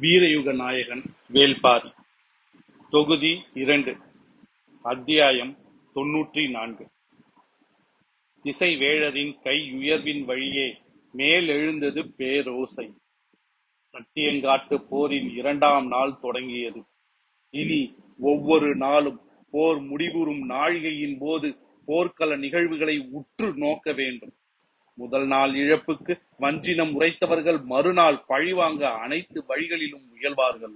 வீரயுக 0.00 0.54
நாயகன் 0.54 1.02
வேல்பாரி 1.32 1.90
தொகுதி 2.88 3.32
இரண்டு 3.54 3.96
அத்தியாயம் 4.82 5.58
தொன்னூற்றி 5.94 6.50
நான்கு 6.50 6.84
திசைவேழரின் 8.44 9.32
கை 9.42 9.72
உயர்வின் 9.72 10.24
வழியே 10.24 10.82
மேலெழுந்தது 11.14 12.02
பேரோசை. 12.18 12.86
தட்டியங்காட்டு 13.92 14.76
போரின் 14.88 15.28
இரண்டாம் 15.30 15.86
நாள் 15.86 16.18
தொடங்கியது. 16.18 16.84
இனி 17.50 17.94
ஒவ்வொரு 18.18 18.76
நாளும் 18.76 19.20
போர் 19.50 19.80
முடிவுறும் 19.80 20.50
நாழிகையின் 20.50 21.16
போது 21.18 21.58
போர்க்கள 21.84 22.36
நிகழ்வுகளை 22.36 22.98
உற்று 23.10 23.54
நோக்க 23.56 23.92
வேண்டும். 23.92 24.32
முதல் 25.02 25.26
நாள் 25.32 25.52
இழப்புக்கு 25.62 26.12
வஞ்சினம் 26.44 26.92
உரைத்தவர்கள் 26.98 27.58
மறுநாள் 27.72 28.18
பழிவாங்க 28.30 28.82
அனைத்து 29.04 29.38
வழிகளிலும் 29.50 30.06
முயல்வார்கள். 30.12 30.74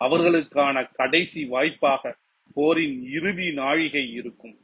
அவர்களுக்கான 0.00 0.76
கடைசி 0.98 1.42
வாய்ப்பாக 1.54 2.12
போரின் 2.56 2.96
இறுதி 3.16 3.48
நாழிகை 3.60 4.04
இருக்கும். 4.18 4.56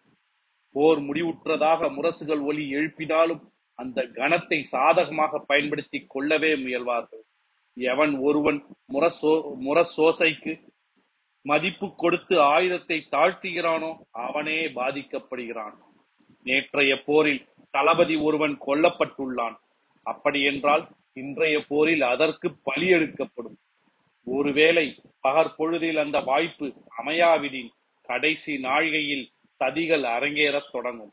போர் 0.74 1.00
முடிவுற்றதாக 1.08 1.90
முரசுகள் 1.96 2.42
ஒலி 2.50 2.64
எழுப்பினாலும் 2.76 3.42
அந்த 3.78 4.00
கணத்தை 4.18 4.58
சாதகமாக 4.74 5.40
பயன்படுத்தி 5.50 5.98
கொள்ளவே 6.14 6.52
முயல்வார்கள். 6.64 7.24
எவன் 7.76 8.14
ஒருவன் 8.26 8.60
முரசோ 8.94 9.32
முரசோசைக்கு 9.66 10.52
மதிப்பு 11.46 11.86
கொடுத்து 12.02 12.34
ஆயுதத்தை 12.54 12.98
தாழ்த்துகிறானோ 13.14 13.90
அவனே 14.26 14.58
பாதிக்கப்படுகிறான். 14.78 15.76
நேற்றைய 16.46 16.92
போரில் 17.06 17.42
தளபதி 17.72 18.16
ஒருவன் 18.16 18.58
கொல்லப்பட்டுள்ளான். 18.66 19.56
அப்படியென்றால் 20.06 20.84
இன்றைய 21.12 21.56
போரில் 21.68 22.02
அதற்கு 22.02 22.48
பலி 22.62 22.88
எடுக்கப்படும். 22.88 23.58
ஒருவேளை 24.24 24.86
பகற்பொழுதில் 25.28 25.96
அந்த 25.96 26.20
வாய்ப்பு 26.20 26.66
அமையாவிடின் 26.98 27.70
கடைசி 28.02 28.52
நாழிகையில் 28.56 29.24
சதிகள் 29.60 30.04
அரங்கேறத் 30.16 30.70
தொடங்கும். 30.72 31.12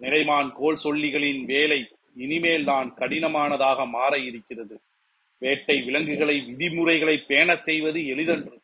நிறைமான் 0.00 0.50
கோல் 0.52 0.78
சொல்லிகளின் 0.84 1.44
வேலை 1.44 1.80
இனிமேல் 2.14 2.64
தான் 2.64 2.88
கடினமானதாக 2.94 3.88
மாற 3.88 4.12
இருக்கிறது. 4.18 4.76
வேட்டை 5.38 5.76
விலங்குகளை 5.82 6.36
விதிமுறைகளை 6.40 7.16
பேணச் 7.26 7.64
செய்வது 7.64 8.06
எளிதன்று. 8.06 8.56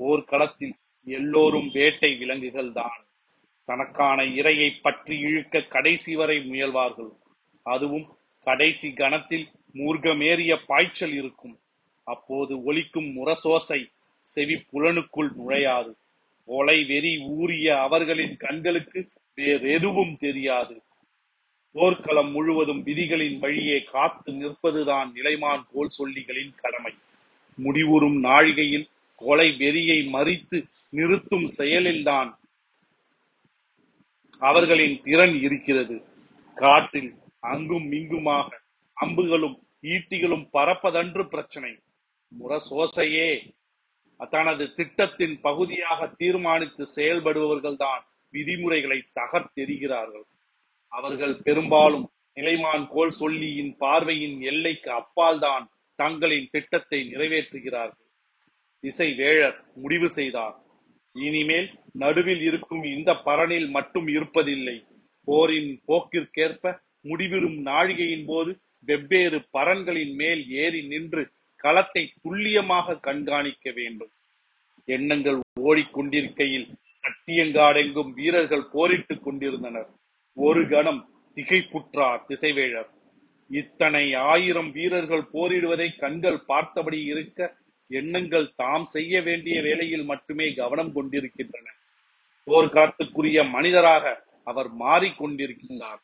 போர்க்களத்தில் 0.00 0.74
எல்லோரும் 1.04 1.68
வேட்டை 1.72 2.14
விலங்குகள் 2.14 2.72
தான் 2.72 3.05
தனக்கான 3.68 4.22
இரையை 4.22 4.70
பற்றி 4.82 5.18
இழுக்க 5.18 5.62
கடைசி 5.62 6.16
வரை 6.16 6.36
முயல்வார்கள். 6.38 7.12
அதுவும் 7.62 8.06
கடைசி 8.46 8.92
கணத்தில் 8.92 9.46
மூர்க்கமேறிய 9.74 10.52
பாய்ச்சல் 10.66 11.12
இருக்கும். 11.12 11.58
அப்போது 12.04 12.64
ஒலிக்கும் 12.64 13.08
முரசோசை 13.16 13.80
செவி 14.22 14.56
புலனுக்குள் 14.72 15.30
நுழையாது. 15.38 15.92
கொலை 16.48 16.84
வெறி 16.84 17.18
ஊறிய 17.18 17.80
அவர்களின் 17.80 18.36
கண்களுக்கு 18.36 19.08
வேறெதுவும் 19.34 20.16
தெரியாது. 20.16 20.82
போர்க்களம் 21.72 22.30
முழுவதும் 22.30 22.82
விதிகளின் 22.86 23.38
வழியே 23.38 23.78
காத்து 23.82 24.32
நிற்பதுதான் 24.32 25.08
நிலைமான் 25.14 25.64
கோல் 25.72 25.96
சொல்லிகளின் 25.98 26.54
கடமை. 26.54 26.94
முடிவுறும் 27.58 28.24
நாழிகையில் 28.24 28.88
கொலை 29.14 29.48
வெறியை 29.58 29.98
மறித்து 30.06 30.58
நிறுத்தும் 30.90 31.46
செயலில்தான் 31.58 32.30
அவர்களின் 34.40 35.00
திறன் 35.00 35.36
இருக்கிறது. 35.40 36.04
காட்டில் 36.54 37.14
அங்கும் 37.38 37.92
இங்குமாக 37.92 38.48
அம்புகளும் 38.92 39.56
ஈட்டிகளும் 39.82 40.46
பறப்பதன்று 40.52 41.28
பிரச்சனை. 41.28 41.78
முரசோசையே 42.32 43.30
தனது 44.30 44.74
திட்டத்தின் 44.74 45.40
பகுதியாக 45.40 46.06
தீர்மானித்து 46.06 46.86
செயல்படுபவர்கள்தான் 46.96 48.02
விதிமுறைகளை 48.30 49.04
தகர்த்தெறிகிறார்கள். 49.14 50.26
அவர்கள் 50.88 51.36
பெரும்பாலும் 51.36 52.10
நிலைமான் 52.34 52.86
கோல் 52.88 53.10
சொல்லியின் 53.10 53.76
பார்வையின் 53.76 54.40
எல்லைக்கு 54.40 54.90
அப்பால் 54.90 55.38
தான் 55.38 55.70
தங்களின் 55.94 56.48
திட்டத்தை 56.50 57.08
நிறைவேற்றுகிறார்கள். 57.12 58.06
திசை 58.80 59.12
வேழர் 59.14 59.64
முடிவு 59.74 60.10
செய்தார். 60.10 60.65
இனிமேல் 61.24 61.68
நடுவில் 61.92 62.42
இருக்கும் 62.42 62.84
இந்த 62.84 63.10
பரனில் 63.24 63.68
மட்டும் 63.68 64.08
இருப்பதில்லை. 64.08 64.76
போரின் 65.28 65.70
போக்கிற்கேற்ப 65.88 66.74
முடிவிடும் 67.00 67.58
நாழிகையின் 67.66 68.26
போது 68.26 68.50
வெவ்வேறு 68.88 69.38
பரன்களின் 69.52 70.14
மேல் 70.14 70.42
ஏறி 70.62 70.80
நின்று 70.86 71.22
களத்தை 71.56 72.02
துல்லியமாக 72.22 72.96
கண்காணிக்க 72.96 73.70
வேண்டும். 73.70 74.12
எண்ணங்கள் 74.88 75.38
ஓடிக்கொண்டிருக்கையில் 75.60 76.66
கட்டியங்காடெங்கும் 77.04 78.12
வீரர்கள் 78.12 78.66
போரிட்டுக் 78.72 79.24
கொண்டிருந்தனர். 79.24 79.88
ஒரு 80.36 80.62
கணம் 80.68 81.02
திகைப்புற்றார் 81.36 82.22
திசைவேழர். 82.28 82.90
இத்தனை 83.50 84.04
ஆயிரம் 84.14 84.70
வீரர்கள் 84.72 85.24
போரிடுவதை 85.32 85.88
கண்கள் 85.98 86.38
பார்த்தபடி 86.46 87.00
இருக்க 87.04 87.40
எண்ணங்கள் 87.90 88.52
தாம் 88.56 88.84
செய்ய 88.84 89.22
வேண்டிய 89.22 89.62
வேலையில் 89.62 90.04
மட்டுமே 90.04 90.52
கவனம் 90.52 90.92
கொண்டிருக்கின்றன. 90.92 91.66
போர்க்களத்துக்குரிய 92.46 93.50
மனிதராக 93.50 94.24
அவர் 94.44 94.70
மாறிக்கொண்டிருக்கின்றார். 94.74 96.00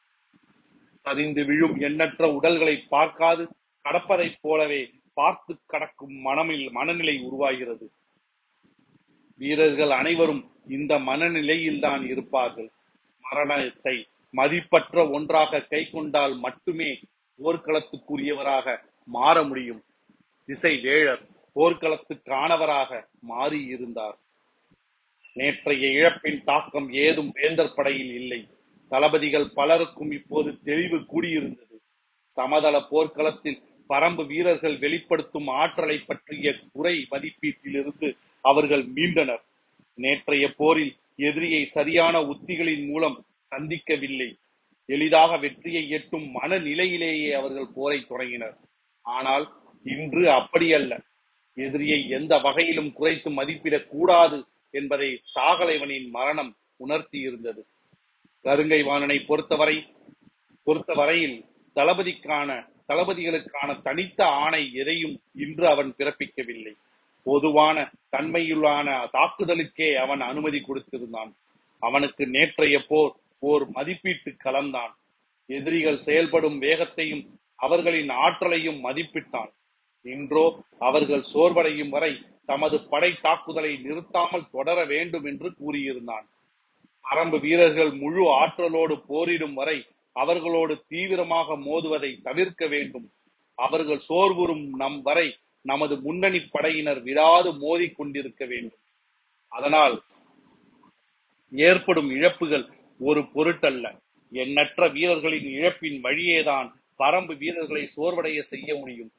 சரிந்து 0.93 1.45
விழும் 1.45 1.81
எண்ணற்ற 1.81 2.33
உடல்களை 2.33 2.77
பார்க்காது 2.89 3.49
கடப்பதைப் 3.85 4.39
போலவே 4.41 4.91
பார்த்து 5.15 5.59
கடக்கும் 5.67 6.27
மனமில் 6.27 6.71
மனநிலை 6.71 7.19
உருவாகிறது. 7.19 7.93
வீரர்கள் 9.37 9.91
அனைவரும் 9.91 10.51
இந்த 10.69 10.99
மனநிலையில் 10.99 11.81
தான் 11.81 12.07
இருப்பார்கள். 12.07 12.71
மரணத்தை 13.21 14.07
மதிப்பற்ற 14.31 15.11
ஒன்றாக 15.11 15.61
கை 15.61 15.91
கொண்டால் 15.91 16.39
மட்டுமே 16.39 17.01
போர்க்களத்துக்குரியவராக 17.39 18.77
மாற 19.05 19.43
முடியும். 19.43 19.85
திசை 20.45 20.77
வேழர். 20.77 21.31
போர்க்களத்துக்கானவராக 21.55 23.05
மாறி 23.21 23.61
இருந்தார் 23.65 24.19
நேற்றைய 25.35 25.87
இழப்பின் 25.89 26.45
தாக்கம் 26.45 26.93
ஏதும் 26.93 27.31
வேந்தர் 27.35 27.75
படையில் 27.75 28.15
இல்லை. 28.15 28.49
தளபதிகள் 28.89 29.51
பலருக்கும் 29.51 30.11
இப்போது 30.11 30.63
தெளிவு 30.63 30.99
கூடியிருந்தது. 31.13 31.77
சமதள 32.29 32.81
போர்க்களத்தில் 32.91 33.63
பரம்பு 33.89 34.27
வீரர்கள் 34.27 34.79
வெளிப்படுத்தும் 34.79 35.47
ஆற்றலை 35.47 35.99
பற்றிய 35.99 36.55
குறை 36.73 37.07
மதிப்பீட்டிலிருந்து 37.11 38.17
அவர்கள் 38.41 38.85
மீண்டனர். 38.87 39.43
நேற்றைய 39.95 40.55
போரில் 40.57 40.97
எதிரியை 41.17 41.67
சரியான 41.67 42.21
உத்திகளின் 42.21 42.87
மூலம் 42.87 43.25
சந்திக்கவில்லை. 43.51 44.39
எளிதாக 44.87 45.37
வெற்றியை 45.37 45.89
எட்டும் 45.89 46.27
மனநிலையிலேயே 46.35 47.31
அவர்கள் 47.33 47.73
போரை 47.75 48.05
தொடங்கினர். 48.09 48.57
ஆனால் 49.03 49.45
இன்று 49.85 50.23
அப்படியல்ல. 50.31 50.93
எதிரியை 51.55 52.09
எந்த 52.09 52.39
வகையிலும் 52.39 52.93
குறைத்து 52.93 53.31
மதிப்பிடக் 53.31 53.87
கூடாது 53.87 54.45
என்பதை 54.71 55.23
சாகலைவனின் 55.35 56.09
மரணம் 56.11 56.57
உணர்த்தி 56.77 57.19
இருந்தது 57.19 57.67
கருங்கை 58.43 58.85
வாணனை 58.85 59.21
பொறுத்தவரை 59.21 59.93
பொறுத்தவரையில் 60.65 61.45
தளபதிக்கான 61.75 62.71
தளபதிகளுக்கான 62.89 63.81
தனித்த 63.81 64.25
ஆணை 64.25 64.73
எதையும் 64.73 65.21
இன்று 65.35 65.69
அவன் 65.69 65.95
பிறப்பிக்கவில்லை. 65.99 66.73
பொதுவான 67.25 67.91
தன்மையுள்ளான 68.17 69.09
தாக்குதலுக்கே 69.13 69.95
அவன் 69.95 70.21
அனுமதி 70.21 70.59
கொடுத்திருந்தான். 70.59 71.33
அவனுக்கு 71.79 72.27
நேற்றைய 72.27 72.85
போர் 72.89 73.15
ஓர் 73.39 73.69
மதிப்பீட்டு 73.69 74.37
களம்தான். 74.45 74.93
எதிரிகள் 75.47 75.97
செயல்படும் 75.97 76.59
வேகத்தையும் 76.59 77.39
அவர்களின் 77.55 78.09
ஆற்றலையும் 78.09 78.85
மதிப்பிட்டான். 78.85 79.53
இன்றோ 80.05 80.65
அவர்கள் 80.79 81.25
சோர்வடையும் 81.33 81.89
வரை 81.89 82.13
தமது 82.47 82.77
படை 82.89 83.11
தாக்குதலை 83.21 83.73
நிறுத்தாமல் 83.77 84.51
தொடர 84.51 84.85
வேண்டும் 84.85 85.25
என்று 85.25 85.49
கூறியிருந்தான். 85.61 86.27
பரம்பு 87.05 87.41
வீரர்கள் 87.41 87.93
முழு 87.93 88.31
ஆற்றலோடு 88.31 88.95
போரிடும் 89.07 89.55
வரை 89.55 89.79
அவர்களோடு 90.17 90.85
தீவிரமாக 90.89 91.57
மோதுவதை 91.57 92.21
தவிர்க்க 92.23 92.67
வேண்டும். 92.67 93.07
அவர்கள் 93.59 94.01
சோர்வுறும் 94.09 94.65
நம் 94.73 95.03
வரை 95.03 95.39
நமது 95.65 96.01
முன்னணி 96.01 96.41
படையினர் 96.41 97.03
விடாது 97.03 97.51
மோதி 97.55 97.91
கொண்டிருக்க 97.91 98.45
வேண்டும். 98.45 98.81
அதனால் 99.49 100.03
ஏற்படும் 101.53 102.11
இழப்புகள் 102.11 102.67
ஒரு 103.01 103.21
பொருட்டல்ல. 103.21 103.87
எண்ணற்ற 104.33 104.89
வீரர்களின் 104.89 105.49
இழப்பின் 105.59 105.99
வழியேதான் 106.03 106.69
பரம்பு 106.99 107.37
வீரர்களை 107.37 107.89
சோர்வடைய 107.97 108.41
செய்ய 108.41 108.75
முடியும். 108.79 109.13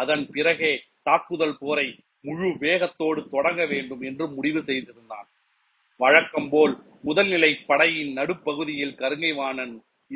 அதன் 0.00 0.24
பிறகே 0.34 0.72
தாக்குதல் 1.02 1.58
போரை 1.60 1.88
முழு 2.26 2.48
வேகத்தோடு 2.58 3.20
தொடங்க 3.34 3.62
வேண்டும் 3.66 4.02
என்று 4.02 4.24
முடிவு 4.28 4.60
செய்திருந்தான். 4.62 5.26
வழக்கம் 6.00 6.48
போல் 6.48 6.74
முதல்நிலை 7.04 7.50
படையின் 7.66 8.12
நடுப்பகுதியில் 8.12 8.98
கருங்கைவாணன் 8.98 9.74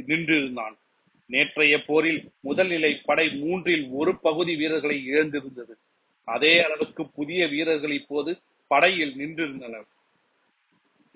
நின்றிருந்தான். 0.08 0.74
நேற்றைய 1.30 1.74
போரில் 1.86 2.20
முதல்நிலை 2.48 2.92
படை 3.04 3.26
மூன்றில் 3.42 3.84
ஒரு 3.90 4.12
பகுதி 4.26 4.52
வீரர்களை 4.56 4.96
இழந்திருந்தது. 5.12 5.74
அதே 6.28 6.52
அளவுக்கு 6.64 7.02
புதிய 7.18 7.40
வீரர்கள் 7.46 7.94
இப்போது 8.00 8.30
படையில் 8.70 9.14
நின்றிருந்தனர். 9.16 9.88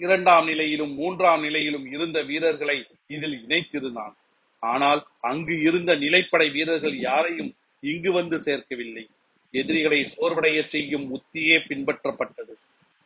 இரண்டாம் 0.00 0.46
நிலையிலும் 0.50 0.94
மூன்றாம் 1.00 1.42
நிலையிலும் 1.42 1.86
இருந்த 1.94 2.18
வீரர்களை 2.22 2.78
இதில் 3.06 3.36
இணைத்திருந்தான். 3.44 4.14
ஆனால் 4.62 5.00
அங்கு 5.20 5.54
இருந்த 5.60 5.92
நிலைப்படை 6.04 6.46
வீரர்கள் 6.52 6.96
யாரையும் 7.08 7.52
இங்கு 7.84 8.10
வந்து 8.12 8.36
சேர்க்கவில்லை. 8.36 9.04
எதிரிகளை 9.54 10.00
சோர்வடைய 10.14 10.58
செய்யும் 10.68 11.06
உத்தியே 11.14 11.56
பின்பற்றப்பட்டது. 11.68 12.54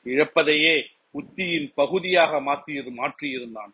இழப்பதையே 0.04 0.76
உத்தியின் 1.10 1.68
பகுதியாக 1.74 2.40
மாற்றி 2.40 2.74
மாற்றியிருந்தான். 2.78 3.72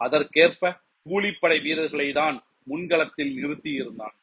அதற்கேற்ப 0.00 0.72
கூலிப்படை 1.08 1.56
வீரர்களை 1.62 2.12
தான் 2.12 2.36
முன்களத்தில் 2.68 3.32
நிறுத்தியிருந்தான். 3.34 4.14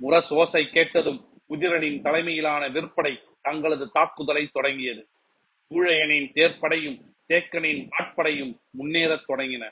முரசோசை 0.00 0.62
கேட்டதும் 0.70 1.20
குதிரனின் 1.46 2.00
தலைமையிலான 2.00 2.68
விற்படை 2.68 3.14
தங்களது 3.42 3.90
தாக்குதலை 3.90 4.44
தொடங்கியது. 4.46 5.02
ஊழையனின் 5.70 6.28
தேர்ப்படையும் 6.32 6.98
தேக்கனின் 7.28 7.82
ஆட்படையும் 7.98 8.54
முன்னேறத் 8.78 9.26
தொடங்கின. 9.28 9.64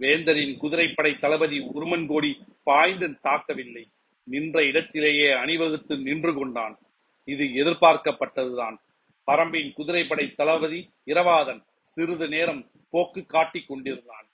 வேந்தரின் 0.00 0.54
குதிரைப்படை 0.56 1.12
தளபதி 1.18 1.58
உருமன்கோடி 1.74 2.30
பாய்ந்து 2.62 3.08
தாக்கவில்லை. 3.22 3.84
நின்ற 4.24 4.64
இடத்திலேயே 4.64 5.30
அணிவகுத்து 5.30 5.96
நின்று 5.96 6.34
கொண்டான். 6.34 6.78
இது 7.24 7.44
எதிர்பார்க்கப்பட்டதுதான். 7.44 8.76
பரம்பின் 9.26 9.72
குதிரைப்படை 9.72 10.34
தளபதி 10.34 10.92
இரவாதன் 11.06 11.60
சிறிது 11.82 12.28
நேரம் 12.28 12.70
போக்கு 12.90 13.26
காட்டிக் 13.26 13.68
கொண்டிருந்தான். 13.68 14.26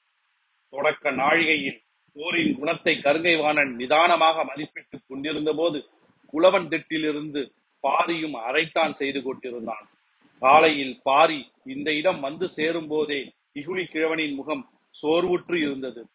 தொடக்க 0.68 1.12
நாழிகையில் 1.12 1.80
போரின் 2.14 2.54
குணத்தை 2.54 2.94
கருங்கைவாணன் 2.96 3.74
நிதானமாக 3.74 4.44
மதிப்பிட்டுக் 4.44 5.06
கொண்டிருந்த 5.08 5.52
போது 5.52 5.78
குளவன் 6.32 6.68
திட்டிலிருந்து 6.68 7.42
பாரியும் 7.82 8.36
அரைத்தான் 8.48 8.90
செய்து 8.90 9.22
கொண்டிருந்தான். 9.22 9.86
காலையில் 10.38 11.00
பாரி 11.02 11.50
இந்த 11.64 11.92
இடம் 11.92 12.20
வந்து 12.20 12.48
சேரும் 12.48 12.86
போதே 12.86 13.20
இகுலி 13.54 13.84
கிழவனின் 13.84 14.34
முகம் 14.34 14.70
சோர்வுற்று 15.02 15.54
இருந்தது. 15.54 16.06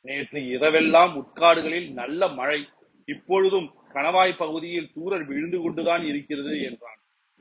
நேற்று 0.00 0.40
இரவெல்லாம் 0.40 1.14
உட்காடுகளில் 1.14 1.92
நல்ல 1.92 2.28
மழை 2.28 2.68
இப்பொழுதும் 3.06 3.74
கணவாய் 3.94 4.36
பகுதியில் 4.36 4.92
தூரல் 4.94 5.24
விழுந்து 5.24 5.60
கொண்டுதான் 5.60 6.04
இருக்கிறது 6.04 6.62
என்றான். 6.62 7.00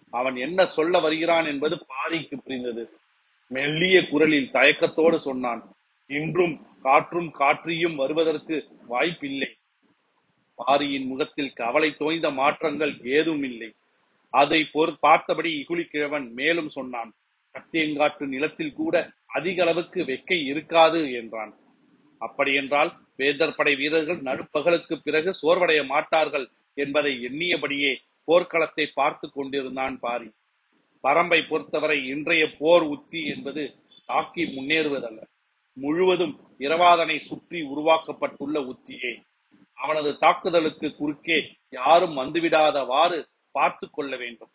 அவன் 0.10 0.36
என்ன 0.36 0.66
சொல்ல 0.66 1.00
வருகிறான் 1.00 1.46
என்பது 1.46 1.76
பாரிக்கு 1.76 2.38
புரிந்தது. 2.38 2.90
மெல்லிய 3.48 4.08
குரலில் 4.08 4.50
தயக்கத்தோடு 4.50 5.16
சொன்னான் 5.16 5.64
இன்றும் 6.08 6.60
காற்றும் 6.82 7.34
காற்றியும் 7.40 7.96
வருவதற்கு 7.96 8.68
வாய்ப்பில்லை. 8.88 9.56
பாரியின் 10.56 11.06
முகத்தில் 11.06 11.54
கவலை 11.54 11.96
தோய்ந்த 11.98 12.30
மாற்றங்கள் 12.30 13.00
ஏதும் 13.04 13.44
இல்லை 13.44 13.74
அதை 14.30 14.68
பொறு 14.74 14.94
பார்த்தபடி 15.00 15.66
இகுலிக்கிழவன் 15.68 16.32
மேலும் 16.32 16.70
சொன்னான் 16.70 17.14
கத்தியங்காற்று 17.56 18.26
நிலத்தில் 18.28 18.74
கூட 18.74 19.10
அதிக 19.26 19.64
அளவுக்கு 19.64 20.04
வெக்கை 20.04 20.46
இருக்காது 20.46 21.14
என்றான். 21.14 21.54
அப்படியென்றால் 22.18 22.92
வேந்தர் 23.22 23.56
படை 23.56 23.74
வீரர்கள் 23.76 24.20
நடுப்பகலுக்கு 24.22 24.96
பிறகு 25.04 25.30
சோர்வடைய 25.42 25.82
மாட்டார்கள் 25.86 26.46
என்பதை 26.78 27.12
எண்ணியபடியே 27.28 27.92
போர்க்களத்தை 28.28 28.86
பார்த்து 28.94 29.28
கொண்டிருந்தான் 29.30 29.96
பாரி. 30.00 30.30
பரம்பை 31.04 31.40
பொறுத்தவரை 31.50 31.98
இன்றைய 32.08 32.44
போர் 32.60 32.86
உத்தி 32.96 33.22
என்பது 33.34 33.64
தாக்கி 34.10 34.44
முன்னேறுவதல்ல. 34.56 35.22
முழுவதும் 35.78 36.34
இரவாதனை 36.60 37.18
சுற்றி 37.30 37.60
உருவாக்கப்பட்டுள்ள 37.74 38.58
உத்தியே. 38.72 39.14
அவனது 39.78 40.10
தாக்குதலுக்கு 40.18 40.88
குறுக்கே 40.96 41.38
யாரும் 41.70 42.18
வந்துவிடாதவாறு 42.18 43.20
பார்த்து 43.56 43.86
கொள்ள 43.90 44.14
வேண்டும். 44.16 44.52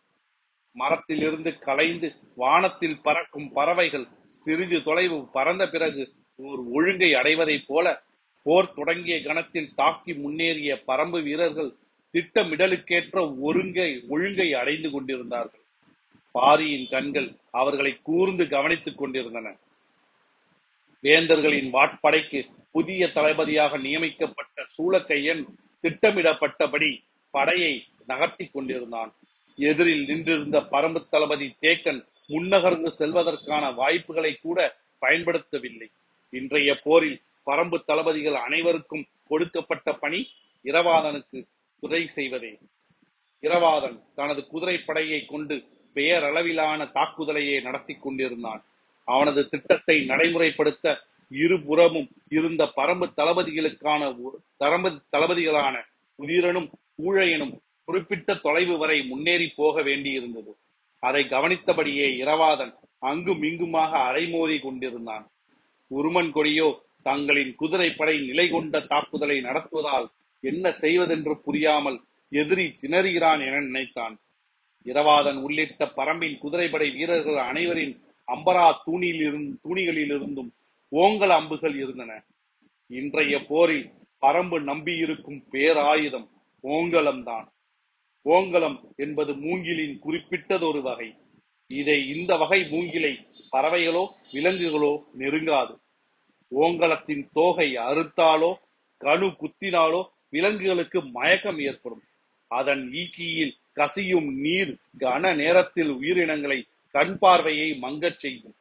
மரத்திலிருந்து 0.76 1.50
கலைந்து 1.58 2.08
வானத்தில் 2.36 2.98
பறக்கும் 3.02 3.48
பறவைகள் 3.52 4.06
சிறிது 4.42 4.78
தொலைவு 4.82 5.18
பறந்த 5.36 5.64
பிறகு 5.68 6.02
ஒரு 6.38 6.62
ஒழுங்கை 6.72 7.10
அடைவதைப் 7.20 7.66
போல 7.66 7.86
போர் 8.46 8.74
தொடங்கிய 8.74 9.22
கணத்தில் 9.22 9.74
தாக்கி 9.74 10.12
முன்னேறிய 10.14 10.82
பரம்பு 10.86 11.22
வீரர்கள் 11.22 11.70
திட்டமிடலுக்கேற்ற 12.12 13.16
ஒருங்கை 13.42 13.88
ஒழுங்கை 14.08 14.52
அடைந்து 14.52 14.90
கொண்டிருந்தார்கள். 14.90 15.64
பாரியின் 16.32 16.86
கண்கள் 16.90 17.28
அவர்களை 17.50 17.92
கூர்ந்து 18.02 18.48
கவனித்துக் 18.48 18.98
கொண்டிருந்தன. 18.98 19.56
வேந்தர்களின் 21.04 21.70
வாட்படைக்கு 21.74 22.40
புதிய 22.72 23.08
தளபதியாக 23.12 23.78
நியமிக்கப்பட்ட 23.78 24.66
சூளக்கையன் 24.76 25.42
திட்டமிடப்பட்டபடி 25.82 26.90
படையை 27.30 27.74
நகர்த்தி 28.06 28.46
கொண்டிருந்தான். 28.46 29.12
எதிரில் 29.58 30.04
நின்றிருந்த 30.06 30.60
பரம்பு 30.60 31.02
தளபதி 31.10 31.48
தேக்கன் 31.60 32.00
முன்னகர்ந்து 32.28 32.90
செல்வதற்கான 32.98 33.74
வாய்ப்புகளை 33.74 34.32
கூட 34.42 34.58
பயன்படுத்தவில்லை. 35.00 35.88
இன்றைய 36.30 36.70
போரில் 36.84 37.20
பரம்பு 37.46 37.78
தளபதிகள் 37.84 38.34
அனைவருக்கும் 38.34 39.04
கொடுக்கப்பட்ட 39.28 39.92
பணி 39.92 40.26
இரவாதனுக்கு 40.64 41.46
துறை 41.80 42.08
செய்வதே. 42.08 42.58
இரவாதன் 43.42 43.98
தனது 44.14 44.40
குதிரைப்படையை 44.52 45.26
கொண்டு 45.26 45.64
பெயரளவிலான 45.94 46.90
தாக்குதலையே 46.94 47.62
நடத்தி 47.62 47.94
கொண்டிருந்தான். 47.94 48.64
அவனது 49.04 49.48
திட்டத்தை 49.48 49.96
நடைமுறைப்படுத்த 50.08 50.94
இருபுறமும் 51.30 52.08
இருந்த 52.28 52.72
பரம்பு 52.76 53.06
தளபதிகளுக்கான 53.16 54.02
தரம்பு 54.56 54.90
தளபதிகளான 55.12 55.76
உதிரனும் 56.18 56.68
ஊழையனும் 57.06 57.54
குறிப்பிட்ட 57.84 58.34
தொலைவு 58.34 58.78
வரை 58.78 59.02
முன்னேறி 59.02 59.48
போக 59.56 59.82
வேண்டியிருந்தது. 59.82 60.52
அதை 61.02 61.22
கவனித்தபடியே 61.24 62.06
இரவாதன் 62.22 62.74
அங்கும் 62.98 63.42
இங்குமாக 63.42 63.92
அலைமோதி 63.98 64.60
கொண்டிருந்தான். 64.60 65.30
உருமன் 65.90 66.30
கொடியோ 66.32 66.68
தங்களின் 67.08 67.52
குதிரைப்படை 67.60 68.14
நிலை 68.28 68.46
கொண்ட 68.48 68.80
தாக்குதலை 68.92 69.36
நடத்துவதால் 69.40 70.06
என்ன 70.44 70.72
செய்வதென்று 70.82 71.34
புரியாமல் 71.46 71.98
எதிரி 72.32 72.66
திணறுகிறான் 72.82 73.40
என 73.46 73.60
நினைத்தான். 73.66 74.14
இரவாதன் 74.84 75.38
உள்ளிட்ட 75.42 75.84
பரம்பின் 75.96 76.36
குதிரைப்படை 76.38 76.88
வீரர்கள் 76.90 77.38
அனைவரின் 77.50 77.94
அம்பரா 78.28 78.66
தூணியிலிருந்து 78.86 79.54
தூணிகளிலிருந்தும் 79.64 80.50
ஓங்கல் 80.92 81.34
அம்புகள் 81.38 81.76
இருந்தன. 81.82 82.12
இன்றைய 82.90 83.36
போரில் 83.48 83.86
பரம்பு 84.20 84.58
நம்பியிருக்கும் 84.70 85.40
பேராயுதம் 85.52 86.28
ஓங்கலம்தான். 86.64 87.46
ஓங்கலம் 88.26 88.78
என்பது 88.96 89.32
மூங்கிலின் 89.44 89.96
குறிப்பிட்டதொரு 90.04 90.80
வகை. 90.82 91.08
இதை 91.70 91.98
இந்த 92.14 92.32
வகை 92.42 92.60
மூங்கிலை 92.72 93.12
பறவைகளோ 93.52 94.04
விலங்குகளோ 94.32 94.92
நெருங்காது. 95.18 95.74
ஓங்கலத்தின் 96.52 97.24
தோகை 97.32 97.68
அறுத்தாலோ 97.88 98.52
கணு 99.00 99.28
குத்தினாலோ 99.40 100.02
விலங்குகளுக்கு 100.30 100.98
மயக்கம் 101.16 101.58
ஏற்படும். 101.58 102.04
அதன் 102.50 102.84
ஈக்கியில் 103.02 103.54
கசியும் 103.72 104.28
நீர் 104.44 104.72
கன 104.98 105.34
நேரத்தில் 105.36 105.90
உயிரினங்களை 105.90 106.58
கண் 106.94 107.16
பார்வையை 107.18 107.68
மங்கச் 107.84 108.18
செய்யும். 108.18 108.54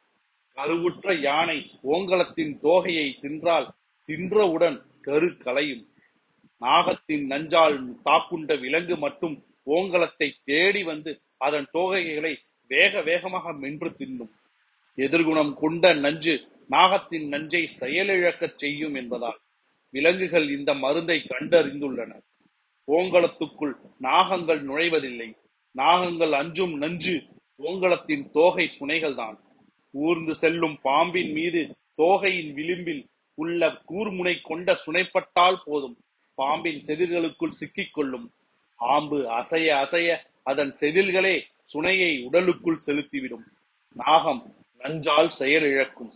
கருவுற்ற 0.56 1.14
யானை 1.20 1.58
ஓங்கலத்தின் 1.94 2.54
தோகையை 2.62 3.08
தின்றால் 3.22 3.68
தின்றவுடன் 4.08 4.78
கரு 5.00 5.28
கலையும் 5.36 5.84
நாகத்தின் 6.62 7.24
நஞ்சால் 7.32 7.76
தாக்குண்ட 8.02 8.54
விலங்கு 8.54 8.96
மட்டும் 8.96 9.34
ஓங்கலத்தை 9.66 10.28
தேடி 10.44 10.82
வந்து 10.82 11.10
அதன் 11.38 11.66
தோகைகளை 11.74 12.32
வேக 12.70 13.02
வேகமாக 13.08 13.52
மென்று 13.52 13.90
தின்னும். 13.98 14.32
எதிர்குணம் 14.98 15.52
கொண்ட 15.54 15.92
நஞ்சு 15.94 16.34
நாகத்தின் 16.70 17.28
நஞ்சை 17.28 17.68
செயலிழக்கச் 17.80 18.54
செய்யும் 18.54 18.94
என்பதால் 18.94 19.40
விலங்குகள் 19.90 20.48
இந்த 20.48 20.74
மருந்தை 20.74 21.22
கண்டறிந்துள்ளன 21.28 22.22
ஓங்கலத்துக்குள் 22.86 23.74
நாகங்கள் 24.02 24.60
நுழைவதில்லை. 24.62 25.36
நாகங்கள் 25.76 26.30
அஞ்சும் 26.30 26.74
நஞ்சு 26.80 27.16
ஓங்கலத்தின் 27.58 28.30
தோகை 28.30 28.70
சுனைகள்தான். 28.80 29.36
ஊர்ந்து 29.90 30.34
செல்லும் 30.34 30.78
பாம்பின் 30.82 31.32
மீது 31.32 31.76
தோகையின் 31.98 32.52
விளிம்பில் 32.52 33.06
உள்ள 33.34 33.68
கூர்முனை 33.68 34.34
கொண்ட 34.42 34.76
சுனைப்பட்டால் 34.86 35.56
போதும். 35.64 35.96
பாம்பின் 36.34 36.82
செதில்களுக்குள் 36.86 37.56
சிக்கிக் 37.60 37.94
கொள்ளும் 37.94 38.32
அசைய 39.38 39.76
அசைய 39.78 40.26
அதன் 40.42 40.72
செதில்களே 40.80 41.42
சுனையை 41.74 42.24
உடலுக்குள் 42.24 42.80
செலுத்திவிடும். 42.86 43.44
நாகம் 43.92 44.54
நஞ்சால் 44.78 45.30
செயலிழக்கும். 45.38 46.12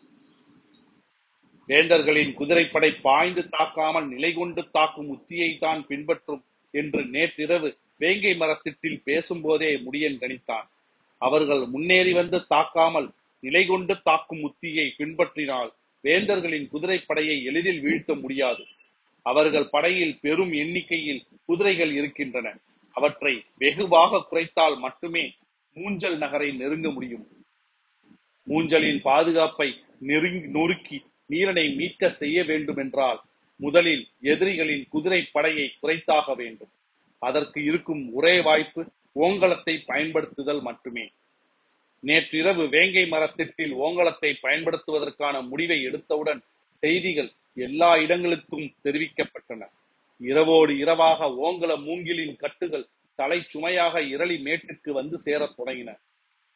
வேந்தர்களின் 1.70 2.32
குதிரைப்படை 2.38 2.90
பாய்ந்து 3.06 3.42
தாக்காமல் 3.56 4.06
நிலை 4.06 4.30
கொண்டு 4.32 4.62
தாக்கும் 4.70 5.10
உத்தியை 5.14 5.50
தான் 5.58 5.86
பின்பற்றும் 5.86 6.42
என்று 6.74 7.00
நேற்றிரவு 7.04 7.68
வேங்கை 7.96 8.32
மரத்திட்டில் 8.36 9.00
பேசும்போதே 9.04 9.70
முடியன் 9.84 10.18
கணித்தான். 10.22 10.66
அவர்கள் 11.18 11.62
முன்னேறி 11.66 12.12
வந்து 12.12 12.38
தாக்காமல் 12.54 13.08
நிலை 13.42 13.62
கொண்டு 13.66 13.94
தாக்கும் 14.02 14.42
உத்தியை 14.48 14.86
பின்பற்றினால் 14.98 15.70
வேந்தர்களின் 16.04 16.66
குதிரைப்படையை 16.72 17.36
எளிதில் 17.42 17.80
வீழ்த்த 17.80 18.14
முடியாது. 18.14 18.62
அவர்கள் 19.26 19.68
படையில் 19.68 20.18
பெரும் 20.20 20.52
எண்ணிக்கையில் 20.52 21.22
குதிரைகள் 21.48 21.92
இருக்கின்றன. 21.92 22.48
அவற்றை 22.96 23.34
வெகுவாக 23.58 24.22
குறைத்தால் 24.30 24.76
மட்டுமே 24.78 25.24
மூஞ்சல் 25.76 26.18
நகரை 26.18 26.48
நெருங்க 26.52 26.88
முடியும். 26.90 27.26
மூஞ்சலின் 28.46 29.00
பாதுகாப்பை 29.02 29.68
நெருங்கி 29.98 30.48
நொறுக்கி 30.48 30.96
நீலனை 31.32 31.66
மீட்க 31.78 32.10
செய்ய 32.20 32.38
வேண்டும் 32.50 32.80
என்றால் 32.84 33.20
முதலில் 33.60 34.04
எதிரிகளின் 34.32 34.84
குதிரை 34.94 35.20
படையை 35.34 35.66
குறைத்தாக 35.82 36.34
வேண்டும். 36.42 36.72
அதற்கு 37.22 37.58
இருக்கும் 37.70 38.02
ஒரே 38.18 38.34
வாய்ப்பு 38.48 38.82
ஓங்கலத்தை 39.24 39.74
பயன்படுத்துதல் 39.90 40.62
மட்டுமே. 40.68 41.04
நேற்றிரவு 42.02 42.64
வேங்கை 42.74 43.04
மரத்திட்டில் 43.08 43.74
ஓங்கலத்தை 43.86 44.30
பயன்படுத்துவதற்கான 44.46 45.36
முடிவை 45.48 45.78
எடுத்தவுடன் 45.88 46.40
செய்திகள் 46.82 47.30
எல்லா 47.66 47.90
இடங்களுக்கும் 48.04 48.66
தெரிவிக்கப்பட்டன. 48.84 49.62
இரவோடு 50.20 50.72
இரவாக 50.84 51.28
ஓங்கல 51.46 51.72
மூங்கிலின் 51.86 52.36
கட்டுகள் 52.42 52.86
தலை 53.18 53.38
சுமையாக 53.52 54.02
இரளி 54.14 54.36
மேட்டுக்கு 54.46 54.90
வந்து 54.98 55.16
சேரத் 55.18 55.56
தொடங்கின. 55.58 55.90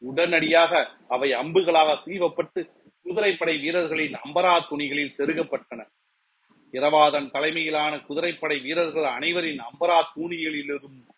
உடனடியாக 0.02 0.72
அவை 1.14 1.28
அம்புகளாக 1.42 1.90
சீவப்பட்டு 2.06 2.60
குதிரைப்படை 3.04 3.58
வீரர்களின் 3.58 4.14
அம்பரா 4.14 4.54
துணிகளில் 4.68 5.14
செருகப்பட்டன. 5.18 5.80
இரவாதன் 6.72 7.30
தலைமையிலான 7.30 7.98
குதிரைப்படை 7.98 8.58
வீரர்கள் 8.58 9.04
அனைவரின் 9.04 9.60
அம்பரா 9.60 9.98
தூணிகளிலிருந்தும் 10.16 11.10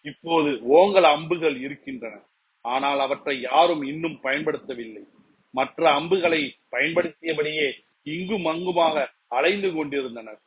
இப்போது 0.00 0.50
ஓங்கல் 0.68 1.04
அம்புகள் 1.04 1.56
இருக்கின்றன. 1.60 2.20
ஆனால் 2.64 3.00
அவற்றை 3.00 3.40
யாரும் 3.40 3.82
இன்னும் 3.82 4.18
பயன்படுத்தவில்லை. 4.22 5.02
மற்ற 5.50 5.90
அம்புகளை 5.90 6.56
பயன்படுத்தியபடியே 6.70 7.68
இங்கும் 8.02 8.44
அங்குமாக 8.44 9.12
அலைந்து 9.28 9.72
கொண்டிருந்தனர். 9.72 10.40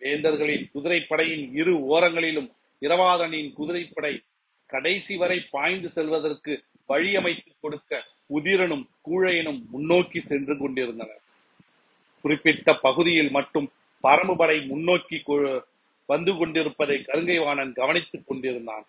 வேந்தர்களின் 0.00 0.64
குதிரைப்படையின் 0.74 1.50
இரு 1.52 1.74
ஓரங்களிலும் 1.86 2.50
இரவாதனின் 2.80 3.52
குதிரைப்படை 3.52 4.22
கடைசி 4.66 5.16
வரை 5.16 5.38
பாய்ந்து 5.50 5.88
செல்வதற்கு 5.88 6.64
வழியமைத்துக் 6.88 7.60
கொடுக்க 7.60 8.04
உதிரனும் 8.34 8.84
கூழையனும் 9.08 9.60
முன்னோக்கி 9.70 10.20
சென்று 10.20 10.54
கொண்டிருந்தனர். 10.58 11.22
குறிப்பிட்ட 12.22 12.74
பகுதியில் 12.86 13.30
மட்டும் 13.30 13.68
பரம்புபடை 14.00 14.66
முன்னோக்கி 14.66 15.18
வந்து 16.06 16.32
கொண்டிருப்பதை 16.36 16.96
கருங்கைவாணன் 17.06 17.72
கவனித்துக் 17.72 18.26
கொண்டிருந்தான். 18.26 18.84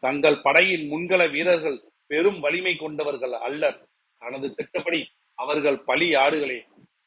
தங்கள் 0.00 0.42
படையின் 0.42 0.84
முன்கள 0.90 1.30
வீரர்கள் 1.30 1.78
பெரும் 2.06 2.40
வலிமை 2.40 2.76
கொண்டவர்கள் 2.76 3.34
அல்லர். 3.48 3.80
தனது 4.18 4.54
திட்டப்படி 4.54 5.00
அவர்கள் 5.34 5.78
பலி 5.78 6.08
ஆடுகளே. 6.14 6.58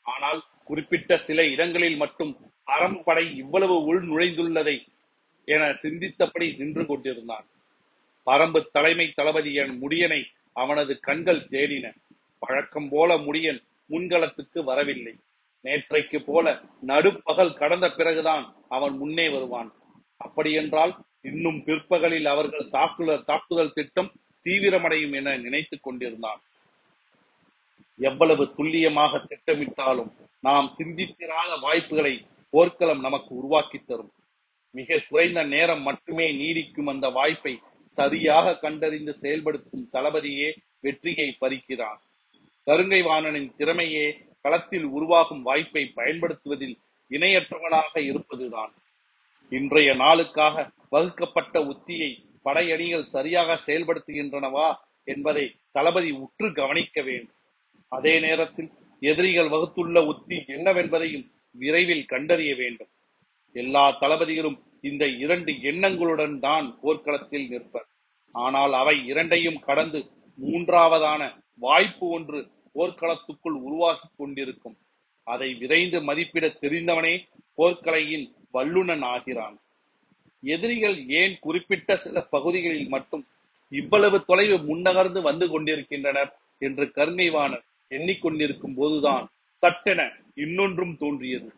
ஆனால் 0.04 0.40
குறிப்பிட்ட 0.66 1.18
சில 1.18 1.40
இடங்களில் 1.46 1.96
மட்டும் 1.96 2.32
பரம்படை 2.64 3.26
இவ்வளவு 3.36 3.76
உள் 3.84 4.04
நுழைந்துள்ளதை 4.08 4.78
என 5.48 5.64
சிந்தித்தபடி 5.84 6.48
நின்று 6.58 6.86
கொண்டிருந்தான். 6.86 7.46
பரம்பு 8.26 8.62
தலைமை 8.72 9.12
தளபதி 9.16 9.54
என் 9.54 9.76
முடியனை 9.82 10.22
அவனது 10.56 11.00
கண்கள் 11.00 11.48
தேடின. 11.52 11.88
பழக்கம் 12.40 12.90
போல 12.90 13.18
முடியன் 13.18 13.62
முன்களத்துக்கு 13.90 14.64
வரவில்லை. 14.64 15.16
நேற்றைக்கு 15.64 16.20
போல 16.20 16.62
நடுப்பகல் 16.88 17.58
கடந்த 17.58 17.92
பிறகுதான் 17.92 18.44
அவன் 18.70 18.98
முன்னே 18.98 19.30
வருவான். 19.30 19.72
அப்படியென்றால் 20.18 20.94
இன்னும் 21.22 21.64
பிற்பகலில் 21.64 22.26
அவர்கள் 22.26 22.70
தாக்குதல் 22.70 23.26
தாக்குதல் 23.26 23.74
திட்டம் 23.74 24.12
தீவிரமடையும் 24.44 25.16
என 25.16 25.38
நினைத்துக் 25.38 25.84
கொண்டிருந்தான். 25.84 26.40
எவ்வளவு 27.98 28.54
துல்லியமாக 28.56 29.18
திட்டமிட்டாலும் 29.18 30.12
நாம் 30.42 30.70
சிந்தித்திராத 30.78 31.60
வாய்ப்புகளை 31.62 32.26
போர்க்களம் 32.50 33.00
நமக்கு 33.00 33.36
உருவாக்கி 33.36 33.80
தரும். 33.88 34.12
மிக 34.72 35.02
குறைந்த 35.10 35.44
நேரம் 35.44 35.82
மட்டுமே 35.82 36.28
நீடிக்கும் 36.34 36.90
அந்த 36.90 37.08
வாய்ப்பை 37.10 37.60
சரியாக 37.98 38.56
கண்டறிந்து 38.64 39.14
செயல்படுத்தும் 39.22 39.86
தளபதியே 39.94 40.50
வெற்றியை 40.80 41.30
பறிக்கிறான் 41.40 42.02
கருங்கை 42.68 43.02
வாணனின் 43.04 43.50
திறமையே 43.58 44.06
களத்தில் 44.42 44.88
உருவாகும் 44.98 45.44
வாய்ப்பை 45.44 45.84
பயன்படுத்துவதில் 45.96 46.76
இணையற்றவனாக 47.12 47.94
இருப்பதுதான். 48.10 48.74
இன்றைய 49.52 49.90
நாளுக்காக 50.04 50.56
வகுக்கப்பட்ட 50.90 51.56
உத்தியை 51.72 52.12
படையணிகள் 52.46 53.12
சரியாக 53.16 53.58
செயல்படுத்துகின்றனவா 53.68 54.68
என்பதை 55.08 55.46
தளபதி 55.72 56.12
உற்று 56.24 56.48
கவனிக்க 56.60 56.98
வேண்டும். 57.02 57.38
அதே 57.92 58.14
நேரத்தில் 58.20 58.70
எதிரிகள் 59.02 59.54
வகுத்துள்ள 59.54 60.00
உத்தி 60.12 60.38
என்னவென்பதையும் 60.56 61.26
விரைவில் 61.56 62.06
கண்டறிய 62.14 62.52
வேண்டும். 62.62 62.92
எல்லா 63.62 63.84
தளபதிகளும் 64.02 64.58
இந்த 64.90 65.04
இரண்டு 65.24 65.52
எண்ணங்களுடன் 65.70 66.36
தான் 66.48 66.68
போர்க்களத்தில் 66.82 67.48
நிற்பர். 67.52 67.88
ஆனால் 68.36 68.74
அவை 68.82 68.96
இரண்டையும் 69.12 69.60
கடந்து 69.68 70.00
மூன்றாவதான 70.40 71.22
வாய்ப்பு 71.66 72.06
ஒன்று 72.16 72.40
போர்க்களத்துக்குள் 72.76 73.58
உருவாகி 73.68 74.08
கொண்டிருக்கும். 74.18 74.78
அதை 75.28 75.50
விரைந்து 75.62 76.00
மதிப்பிட 76.08 76.46
தெரிந்தவனே 76.64 77.14
போர்க்கலையின் 77.58 78.26
வல்லுனன் 78.56 79.06
ஆகிறான். 79.14 79.56
எதிரிகள் 80.44 80.98
ஏன் 81.20 81.36
குறிப்பிட்ட 81.46 81.98
சில 82.06 82.22
பகுதிகளில் 82.36 82.90
மட்டும் 82.96 83.24
இவ்வளவு 83.72 84.18
தொலைவு 84.30 84.58
முன்னகர்ந்து 84.70 85.20
வந்து 85.30 85.46
கொண்டிருக்கின்றனர் 85.54 86.32
என்று 86.66 86.86
கருணைவாணன் 86.98 87.66
எண்ணிக்கொண்டிருக்கும் 87.92 88.76
போதுதான் 88.80 89.26
சட்டென 89.62 90.02
இன்னொன்றும் 90.44 90.96
தோன்றியது. 91.04 91.50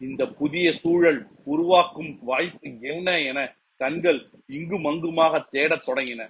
இந்த 0.00 0.22
புதிய 0.26 0.72
சூழல் 0.72 1.20
உருவாக்கும் 1.44 2.12
வாய்ப்பு 2.22 2.68
என்ன 2.80 3.20
என 3.20 3.38
கண்கள் 3.76 4.20
இங்கும் 4.46 4.84
அங்குமாக 4.84 5.40
தேடத் 5.50 5.86
தொடங்கின. 5.86 6.22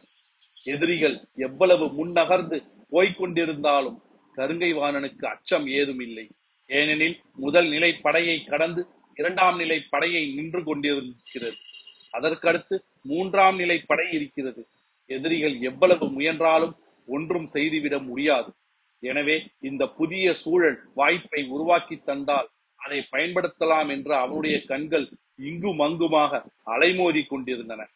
எதிரிகள் 0.64 1.16
எவ்வளவு 1.34 1.86
முன்னகர்ந்து 1.86 2.58
போய்க் 2.90 3.18
கொண்டிருந்தாலும் 3.20 3.98
கருங்கை 4.36 4.70
வாணனுக்கு 4.74 5.24
அச்சம் 5.24 5.66
ஏதும் 5.66 6.00
இல்லை. 6.00 6.26
ஏனெனில் 6.66 7.16
முதல் 7.36 7.68
நிலை 7.68 7.92
படையை 7.92 8.36
கடந்து 8.44 8.82
இரண்டாம் 9.14 9.56
நிலை 9.56 9.78
படையை 9.90 10.34
நின்று 10.34 10.64
கொண்டிருக்கிறது. 10.64 11.58
அதற்கடுத்து 12.12 12.76
மூன்றாம் 13.02 13.56
நிலை 13.56 13.78
படை 13.80 14.06
இருக்கிறது. 14.12 14.62
எதிரிகள் 15.06 15.60
எவ்வளவு 15.60 16.06
முயன்றாலும் 16.10 16.74
ஒன்றும் 17.06 17.46
செய்துவிட 17.46 17.98
முடியாது. 17.98 18.50
எனவே 19.02 19.36
இந்த 19.60 19.86
புதிய 19.86 20.34
சூழல் 20.34 20.78
வாய்ப்பை 20.94 21.42
உருவாக்கி 21.44 21.96
தந்தால் 21.96 22.48
அதை 22.84 22.98
பயன்படுத்தலாம் 23.12 23.88
என்று 23.88 24.14
அவனுடைய 24.14 24.56
கண்கள் 24.70 25.06
இங்கும் 25.48 25.80
அங்குமாக 25.80 26.42
அலைமோதி 26.66 27.22
கொண்டிருந்தன 27.26 27.88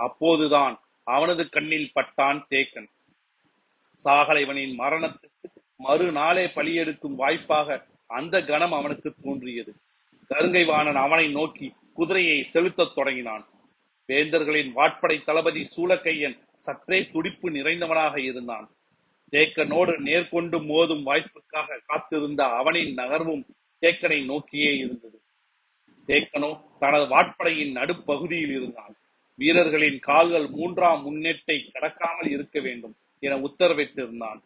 அப்போதுதான் 0.00 0.74
அவனது 1.06 1.42
கண்ணில் 1.48 1.92
பட்டான் 1.94 2.40
தேக்கன். 2.50 2.88
சாகலைவனின் 4.04 4.74
மரணத்துக்கு 4.78 5.48
மறுநாளே 5.76 6.44
பலியெடுக்கும் 6.46 7.18
வாய்ப்பாக 7.22 7.86
அந்த 8.06 8.44
கணம் 8.44 8.72
அவனுக்கு 8.72 9.14
தோன்றியது. 9.22 9.72
கருங்கை 10.30 10.64
வாணன் 10.66 10.96
அவனை 10.96 11.26
நோக்கி 11.28 11.66
குதிரையை 11.94 12.38
செலுத்தத் 12.52 12.94
தொடங்கினான். 12.94 13.44
வேந்தர்களின் 14.08 14.70
வாட்படை 14.76 15.16
தளபதி 15.22 15.62
சூலக்கையன் 15.74 16.36
சற்றே 16.56 16.98
துடிப்பு 17.12 17.50
நிறைந்தவனாக 17.50 18.16
இருந்தான். 18.18 18.66
தேக்கனோடு 19.32 19.92
நேர்கொண்டு 20.08 20.58
மோதும் 20.70 21.04
வாய்ப்புக்காக 21.10 21.78
காத்திருந்த 21.86 22.40
அவனின் 22.60 22.92
நகர்வும் 22.94 23.44
தேக்கனை 23.84 24.18
நோக்கியே 24.24 24.72
இருந்தது. 24.76 25.18
தேக்கனோ 26.08 26.50
தனது 26.78 27.04
வாட்படையின் 27.14 27.72
நடுப்பகுதியில் 27.72 28.54
இருந்தான். 28.56 28.94
வீரர்களின் 29.38 29.98
கால்கள் 29.98 30.48
மூன்றாம் 30.48 31.02
முன்னேட்டை 31.06 31.56
கடக்காமல் 31.74 32.28
இருக்க 32.30 32.60
வேண்டும் 32.60 32.94
என 33.22 33.36
உத்தரவிட்டிருந்தான். 33.38 34.40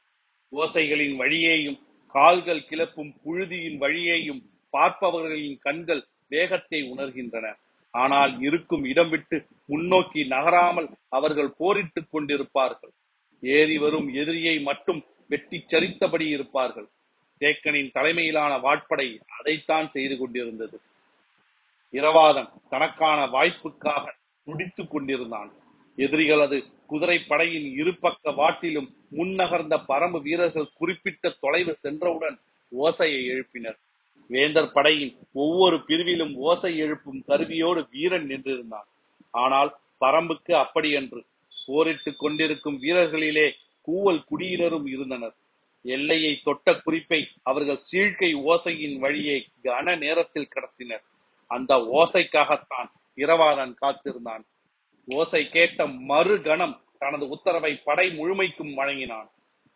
ஓசைகளின் 0.53 1.17
வழியேயும் 1.17 1.79
கால்கள் 2.15 2.67
கிளப்பும் 2.69 3.13
புழுதியின் 3.25 3.79
வழியேயும் 3.81 4.43
பார்ப்பவர்களின் 4.73 5.59
கண்கள் 5.59 6.03
வேகத்தை 6.29 6.81
உணர்கின்றன. 6.93 7.47
ஆனால் 7.95 8.33
இருக்கும் 8.41 8.85
இடம் 8.85 9.11
விட்டு 9.11 9.37
முன்னோக்கி 9.67 10.21
நகராமல் 10.27 10.89
அவர்கள் 11.09 11.51
போரிட்டுக் 11.57 12.11
கொண்டிருப்பார்கள். 12.13 12.93
ஏறி 13.43 13.77
வரும் 13.79 14.09
எதிரியை 14.15 14.57
மட்டும் 14.61 15.01
வெட்டி 15.29 15.59
சரித்தபடி 15.73 16.27
இருப்பார்கள். 16.29 16.89
தேக்கனின் 17.41 17.93
தலைமையிலான 17.93 18.59
வாட்படை 18.59 19.21
அதைத்தான் 19.39 19.89
செய்து 19.89 20.19
கொண்டிருந்தது. 20.19 20.81
இரவாதன் 21.93 22.51
தனக்கான 22.71 23.27
வாய்ப்புக்காக 23.27 24.13
துடித்துக் 24.45 24.91
கொண்டிருந்தான். 24.91 25.53
எதிரிகளது 25.97 26.63
குதிரைப்படையின் 26.91 27.73
இருபக்க 27.73 28.31
வாட்டிலும் 28.31 28.95
முன்னகர்ந்த 29.17 29.85
பரம்பு 29.89 30.23
வீரர்கள் 30.23 30.73
குறிப்பிட்ட 30.75 31.31
தொலைவு 31.41 31.75
சென்றவுடன் 31.75 32.39
ஓசையை 32.79 33.23
எழுப்பினர். 33.27 33.79
வேந்தர் 34.29 34.73
படையின் 34.73 35.17
ஒவ்வொரு 35.33 35.77
பிரிவிலும் 35.77 36.35
ஓசை 36.35 36.77
எழுப்பும் 36.77 37.25
கருவியோடு 37.29 37.89
வீரன் 37.91 38.27
நின்றிருந்தான். 38.27 38.89
ஆனால் 39.31 39.79
பரம்புக்கு 40.01 40.53
அப்படியன்று 40.53 41.25
போரிட்டுக் 41.67 42.19
கொண்டிருக்கும் 42.19 42.83
வீரர்களிலே 42.83 43.53
கூவல் 43.87 44.25
குடியினரும் 44.31 44.89
இருந்தனர். 44.89 45.35
எல்லையை 45.83 46.41
தொட்ட 46.45 46.75
குறிப்பை 46.75 47.29
அவர்கள் 47.43 47.81
சீழ்க்கை 47.93 48.31
ஓசையின் 48.35 48.99
வழியே 48.99 49.47
கன 49.63 49.99
நேரத்தில் 49.99 50.49
கடத்தினர். 50.55 51.05
அந்த 51.47 51.75
ஓசைக்காகத்தான் 51.75 52.89
இரவாதன் 53.17 53.75
காத்திருந்தான். 53.75 54.45
ஓசை 55.09 55.49
கேட்ட 55.49 55.87
மறு 55.87 56.43
கணம் 56.43 56.77
தனது 56.99 57.29
உத்தரவை 57.29 57.77
படை 57.85 58.11
முழுமைக்கும் 58.11 58.75
வழங்கினான். 58.75 59.29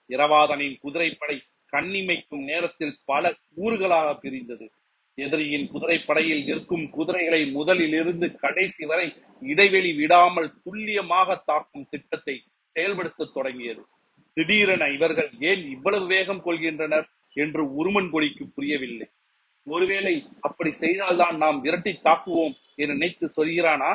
இரவாதனின் 0.08 0.78
குதிரைப்படை 0.80 1.42
கண்ணிமைக்கும் 1.72 2.44
நேரத்தில் 2.44 2.98
பல 3.04 3.34
கூறுகளாக 3.56 4.18
பிரிந்தது. 4.18 4.70
எதிரியின் 5.14 5.70
குதிரைப்படையில் 5.72 6.44
இருக்கும் 6.44 6.90
குதிரைகளை 6.90 7.50
முதலில் 7.50 7.92
இருந்து 7.92 8.36
கடைசி 8.36 8.86
வரை 8.86 9.14
இடைவெளி 9.40 9.92
விடாமல் 9.92 10.52
துல்லியமாக 10.62 11.42
தாக்கும் 11.46 11.88
திட்டத்தை 11.90 12.42
செயல்படுத்த 12.72 13.30
தொடங்கியது. 13.34 13.86
திடீரென 14.36 14.90
இவர்கள் 14.90 15.30
ஏன் 15.38 15.68
இவ்வளவு 15.68 16.06
வேகம் 16.06 16.42
கொள்கின்றனர் 16.44 17.06
என்று 17.36 17.62
உருமன் 17.74 18.10
கொடிக்கு 18.10 18.44
புரியவில்லை. 18.46 19.06
ஒருவேளை 19.64 20.26
அப்படி 20.40 20.72
செய்தால்தான் 20.72 21.36
நாம் 21.36 21.60
விரட்டி 21.60 21.92
தாக்குவோம் 22.04 22.54
என 22.76 22.92
நினைத்து 22.92 23.26
சொல்கிறானா? 23.36 23.90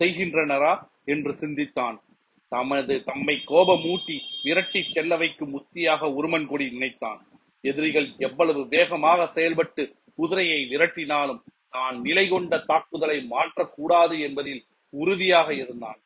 செய்கின்றனரா? 0.00 0.72
என்று 1.04 1.34
சிந்தித்தான். 1.34 1.98
தமது 2.48 3.04
தம்மை 3.04 3.34
கோபமூட்டி 3.46 4.16
விரட்டி 4.42 4.82
செல்ல 4.82 5.16
வைக்கும் 5.16 5.54
உத்தியாக 5.54 6.02
உருமன் 6.14 6.46
கொடி 6.46 6.70
நினைத்தான். 6.70 7.20
எதிரிகள் 7.60 8.08
எவ்வளவு 8.18 8.68
வேகமாக 8.68 9.26
செயல்பட்டு 9.26 9.94
குதிரையை 10.14 10.60
விரட்டினாலும் 10.70 11.42
தான் 11.70 12.00
நிலை 12.00 12.28
கொண்ட 12.28 12.58
தாக்குதலை 12.58 13.28
மாற்றக்கூடாது 13.30 14.18
என்பதில் 14.18 14.62
உறுதியாக 14.90 15.54
இருந்தான். 15.54 16.00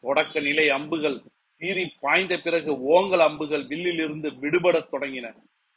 தொடக்க 0.00 0.40
நிலை 0.40 0.68
அம்புகள் 0.68 1.22
சீறி 1.58 1.84
பாய்ந்த 2.00 2.34
பிறகு 2.38 2.72
ஓங்கல் 2.94 3.24
அம்புகள் 3.26 3.64
வில்லில் 3.66 4.00
இருந்து 4.04 4.28
விடுபடத் 4.42 4.90
தொடங்கின. 4.92 5.26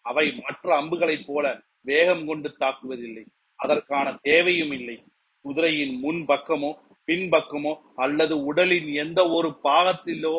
அவை 0.05 0.25
மற்ற 0.41 0.67
அம்புகளைப் 0.81 1.25
போல 1.27 1.45
வேகம் 1.81 2.25
கொண்டு 2.25 2.50
தாக்குவதில்லை. 2.59 3.23
அதற்கான 3.59 4.07
தேவையும் 4.21 4.71
இல்லை. 4.71 4.97
குதிரையின் 5.45 5.95
முன் 6.00 6.21
பக்கமோ 6.27 6.71
பின்பக்கமோ 7.07 7.71
அல்லது 7.95 8.35
உடலின் 8.43 8.89
எந்த 9.03 9.19
ஒரு 9.29 9.50
பாகத்திலோ 9.63 10.35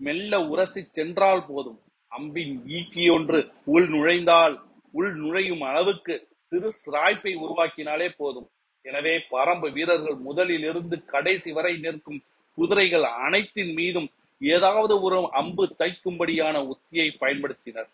மெல்ல 0.00 0.32
உரசி 0.46 0.82
சென்றால் 0.96 1.44
போதும். 1.48 1.78
அம்பின் 2.12 2.54
ஈக்கி 2.78 3.04
ஒன்று 3.14 3.38
உள் 3.64 3.88
நுழைந்தால் 3.88 4.54
உள் 4.94 5.14
நுழையும் 5.14 5.60
அளவுக்கு 5.60 6.14
சிறு 6.52 6.68
சிராய்ப்பை 6.82 7.32
உருவாக்கினாலே 7.44 8.08
போதும். 8.16 8.48
எனவே 8.84 9.14
பரம்பு 9.30 9.68
வீரர்கள் 9.72 10.18
முதலில் 10.28 10.66
இருந்து 10.70 10.96
கடைசி 11.04 11.52
வரை 11.52 11.72
நிற்கும் 11.76 12.20
குதிரைகள் 12.58 13.06
அனைத்தின் 13.26 13.72
மீதும் 13.74 14.08
ஏதாவது 14.40 15.02
ஒரு 15.02 15.28
அம்பு 15.32 15.74
தைக்கும்படியான 15.78 16.70
உத்தியை 16.70 17.14
பயன்படுத்தினர். 17.20 17.88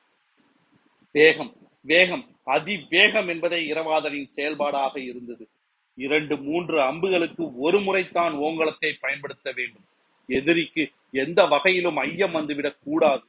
வேகம் 1.12 1.56
வேகம் 1.80 2.26
அதிவேகம் 2.44 3.28
என்பதே 3.28 3.56
இரவாதனின் 3.56 4.25
செயல்பாடாக 4.25 5.00
இருந்தது. 5.00 5.49
இரண்டு 5.94 6.37
மூன்று 6.37 6.80
அம்புகளுக்கு 6.80 7.52
ஒரு 7.56 7.78
முறைத்தான் 7.78 8.34
ஓங்கலத்தை 8.38 8.92
பயன்படுத்த 9.00 9.52
வேண்டும். 9.52 9.84
எதிரிக்கு 10.26 10.90
எந்த 11.12 11.46
வகையிலும் 11.46 11.96
ஐயம் 11.96 12.34
வந்துவிடக் 12.34 12.78
கூடாது. 12.84 13.22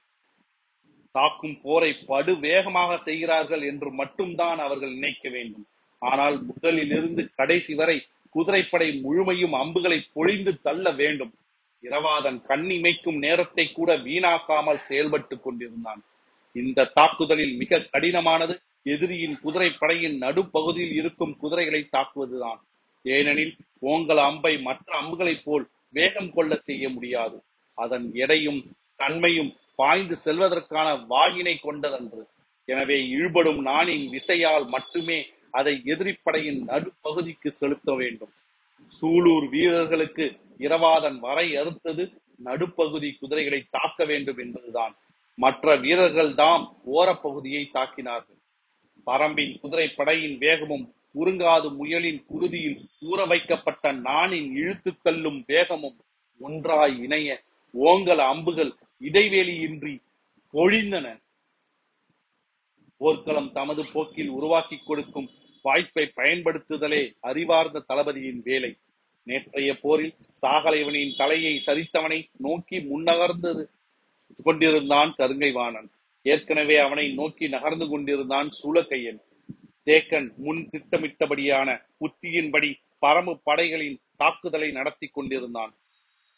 தாக்கும் 1.11 1.61
போரை 1.61 1.93
படு 1.93 2.39
வேகமாக 2.39 2.97
செய்கிறார்கள் 2.97 3.61
என்று 3.61 3.91
மட்டும்தான் 3.91 4.59
அவர்கள் 4.59 4.93
நினைக்க 4.93 5.29
வேண்டும். 5.29 5.67
ஆனால் 5.99 6.45
முதலிலிருந்து 6.45 7.27
கடைசி 7.35 7.75
வரை 7.75 8.05
குதிரைப்படை 8.29 8.99
முழுமையும் 8.99 9.53
அம்புகளை 9.53 10.05
பொழிந்து 10.13 10.61
தள்ள 10.61 10.91
வேண்டும். 10.91 11.33
இரவாதன் 11.83 12.39
கண்ணிமைக்கும் 12.47 13.17
நேரத்தை 13.17 13.71
கூட 13.71 13.97
வீணாக்காமல் 13.97 14.85
செயல்பட்டுக் 14.89 15.43
கொண்டிருந்தான். 15.43 16.01
இந்த 16.55 16.91
தாக்குதலில் 16.93 17.55
மிக 17.55 17.77
கடினமானது 17.77 18.61
எதிரியின் 18.83 19.39
குதிரைப்படையின் 19.43 20.17
நடுப்பகுதியில் 20.17 20.95
இருக்கும் 20.95 21.37
குதிரைகளை 21.37 21.89
தாக்குவதுதான். 21.91 22.61
ஏனெனில் 23.03 23.55
ஓங்கல் 23.81 24.17
அம்பை 24.17 24.57
மற்ற 24.57 24.97
அம்புகளைப் 24.97 25.43
போல் 25.43 25.65
வேகம் 25.89 26.31
கொள்ள 26.33 26.59
செய்ய 26.61 26.89
முடியாது. 26.89 27.43
அதன் 27.77 28.13
எடையும் 28.13 28.61
தன்மையும் 28.95 29.51
பாய்ந்து 29.75 30.15
செல்வதற்கான 30.25 31.05
வாயினை 31.07 31.59
கொண்டதன்று. 31.59 32.23
எனவே 32.65 32.97
இழுபடும் 33.15 33.61
நாணின் 33.61 34.09
விசையால் 34.09 34.67
மட்டுமே 34.67 35.19
அதை 35.51 35.81
எதிரிப்படையின் 35.85 36.61
நடுப்பகுதிக்கு 36.67 37.47
செலுத்த 37.47 37.95
வேண்டும். 37.95 38.33
சூலூர் 38.87 39.49
வீரர்களுக்கு 39.49 40.39
இரவாதன் 40.57 41.19
வரை 41.19 41.55
அறுத்தது 41.55 42.03
நடுப்பகுதி 42.35 43.11
குதிரைகளை 43.13 43.65
தாக்க 43.69 44.05
வேண்டும் 44.05 44.37
என்பதுதான். 44.37 44.97
மற்ற 45.35 45.75
வீரர்கள் 45.75 46.33
தாம் 46.33 46.77
ஓரப்பகுதியை 46.93 47.63
தாக்கினார்கள். 47.73 48.39
பரம்பின் 49.05 49.59
குதிரை 49.59 49.87
படையின் 49.87 50.37
வேகமும் 50.37 50.93
உருங்காது 51.15 51.75
முயலின் 51.75 52.23
குருதியில் 52.25 52.79
ஊற 53.01 53.27
வைக்கப்பட்ட 53.27 53.91
நாணின் 53.91 54.55
இழுத்து 54.55 54.91
தள்ளும் 55.01 55.43
வேகமும் 55.47 55.97
ஒன்றாய் 56.39 57.01
இணைய 57.01 57.43
ஓங்கல 57.73 58.17
அம்புகள் 58.17 58.75
இடைவேளியின்றி 59.01 59.93
பொழிந்தன. 60.53 61.21
போர்க்களம் 62.97 63.51
தமது 63.51 63.83
போக்கில் 63.93 64.29
உருவாக்கி 64.29 64.77
கொடுக்கும் 64.77 65.29
வாய்ப்பை 65.63 66.11
பயன்படுத்துதலே 66.15 67.01
அறிவார்ந்த 67.19 67.83
தளபதியின் 67.87 68.41
வேலை. 68.43 68.71
நேற்றைய 69.23 69.75
போரில் 69.81 70.13
சாகலைவனின் 70.41 71.15
தலையை 71.15 71.61
சரித்தவனை 71.65 72.27
நோக்கி 72.37 72.77
முன்னகர்ந்தது 72.77 73.63
கொண்டிருந்தான் 74.43 75.15
கருங்கைவாணன். 75.17 75.89
ஏற்கனவே 76.21 76.77
அவனை 76.77 77.13
நோக்கி 77.13 77.47
நகர்ந்து 77.47 77.87
கொண்டிருந்தான் 77.87 78.49
சூளக்கையன் 78.63 79.19
தேக்கன் 79.85 80.35
முன் 80.35 80.69
திட்டமிட்டபடியான 80.71 81.69
உத்தியின்படி 81.99 82.69
பரம்பு 83.01 83.39
படைகளின் 83.43 83.97
தாக்குதலை 84.15 84.71
நடத்தி 84.71 85.07
கொண்டிருந்தான். 85.07 85.73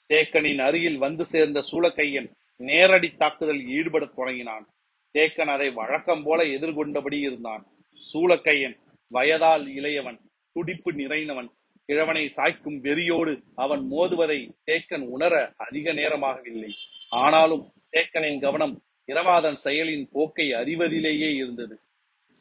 தேக்கனின் 0.09 0.61
அருகில் 0.61 0.97
வந்து 0.97 1.25
சேர்ந்த 1.25 1.61
சூளக்கையன் 1.71 2.29
நேரடி 2.57 3.09
தாக்குதலில் 3.09 3.67
ஈடுபடத் 3.67 4.15
தொடங்கினான். 4.15 4.65
தேக்கன் 5.13 5.53
அதை 5.55 5.69
வழக்கம் 5.69 6.23
போல 6.23 6.43
எதிர்கொண்டபடி 6.43 7.19
இருந்தான். 7.19 7.65
சூளக்கையன் 8.13 8.77
வயதால் 9.09 9.67
இளையவன் 9.67 10.19
துடிப்பு 10.53 10.91
நிறைந்தவன் 10.91 11.47
கிழவனை 11.85 12.31
சாய்க்கும் 12.35 12.81
வெறியோடு 12.81 13.41
அவன் 13.55 13.91
மோதுவதை 13.91 14.49
தேக்கன் 14.65 15.07
உணர 15.07 15.53
அதிக 15.57 15.93
நேரமாகவில்லை. 15.93 16.69
ஆனாலும் 17.09 17.71
தேக்கனின் 17.91 18.41
கவனம் 18.41 18.83
இரவாதன் 19.07 19.55
செயலின் 19.63 20.09
போக்கை 20.11 20.51
அறிவதிலேயே 20.51 21.35
இருந்தது. 21.35 21.79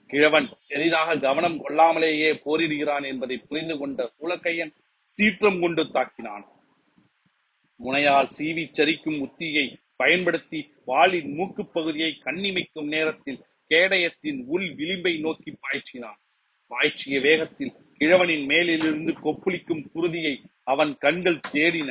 கிழவன் 0.06 0.48
பெரிதாக 0.68 1.18
கவனம் 1.18 1.64
கொள்ளாமலேயே 1.64 2.32
போரிடுகிறான் 2.32 3.06
என்பதை 3.06 3.38
புரிந்து 3.38 3.78
கொண்ட 3.78 4.12
சூலக்கையன் 4.20 4.74
சீற்றம் 5.06 5.60
கொண்டு 5.60 5.82
தாக்கினான். 5.82 6.44
முனையால் 7.78 8.28
சீவி 8.38 8.70
சரிக்கும் 8.72 9.20
உத்தியை 9.20 9.76
பயன்படுத்தி 9.96 10.72
வாளின் 10.84 11.34
மூக்குப் 11.34 11.72
பகுதியை 11.72 12.20
கண்ணிமைக்கும் 12.24 12.86
நேரத்தில் 12.86 13.44
கேடயத்தின் 13.68 14.44
உள் 14.46 14.74
விளிம்பை 14.74 15.20
நோக்கி 15.20 15.52
பாய்ச்சினான். 15.52 16.22
பாய்ச்சிய 16.66 17.20
வேகத்தில் 17.20 17.72
கிழவனின் 17.98 18.44
மேலிலிருந்து 18.44 19.12
கொப்புளிக்கும் 19.12 19.84
குருதியை 19.94 20.34
அவன் 20.64 20.98
கண்கள் 20.98 21.40
தேடின. 21.52 21.90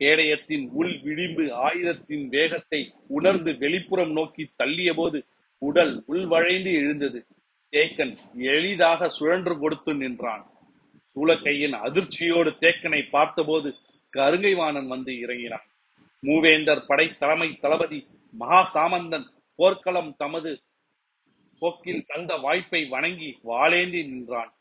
கேடயத்தின் 0.00 0.68
உள் 0.70 1.00
விளிம்பு 1.02 1.44
ஆயுதத்தின் 1.52 2.28
வேகத்தை 2.28 2.92
உணர்ந்து 3.08 3.52
வெளிப்புறம் 3.52 4.12
நோக்கி 4.12 4.50
தள்ளிய 4.62 4.94
போது 4.94 5.24
உடல் 5.58 6.04
உள்வழைந்து 6.08 6.72
எழுந்தது. 6.72 7.26
தேக்கன் 7.72 8.16
எளிதாக 8.34 9.08
சுழன்று 9.08 9.58
கொடுத்து 9.58 9.94
நின்றான். 9.94 10.44
சூலக்கையின் 11.14 11.76
அதிர்ச்சியோடு 11.86 12.50
தேக்கனை 12.60 13.10
பார்த்தபோது 13.10 13.74
கருங்கைவாணன் 14.12 14.86
வந்து 14.86 15.18
இறங்கினான். 15.20 15.66
மூவேந்தர் 16.22 16.86
படை 16.86 17.06
தலைமை 17.18 17.58
தளபதி 17.60 18.06
மகா 18.34 18.70
சாமந்தன் 18.74 19.26
போர்க்களம் 19.54 20.14
தமது 20.18 20.50
போக்கில் 21.58 22.04
தந்த 22.06 22.36
வாய்ப்பை 22.36 22.86
வணங்கி 22.86 23.38
வாளேந்தி 23.44 24.08
நின்றான். 24.08 24.52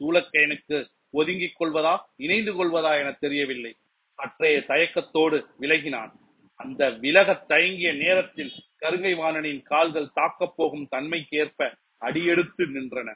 சூலக்கையனுக்கு 0.00 0.86
ஒதுங்கிக் 1.10 1.60
கொள்வதா 1.60 1.98
இணைந்து 2.16 2.52
கொள்வதா 2.54 3.00
என 3.00 3.12
தெரியவில்லை. 3.12 3.76
சற்றைய 4.08 4.58
தயக்கத்தோடு 4.58 5.46
விலகினான். 5.60 6.12
அந்த 6.54 6.90
விலகத் 6.90 7.48
தயங்கிய 7.48 7.92
நேரத்தில் 7.92 8.52
கருங்கைவாணனின் 8.80 9.62
கால்கள் 9.62 10.10
தாக்கப் 10.14 10.56
போகும் 10.56 10.88
தன்மைக்கேற்ப 10.90 11.74
அடியெடுத்து 11.98 12.66
நின்றன. 12.66 13.14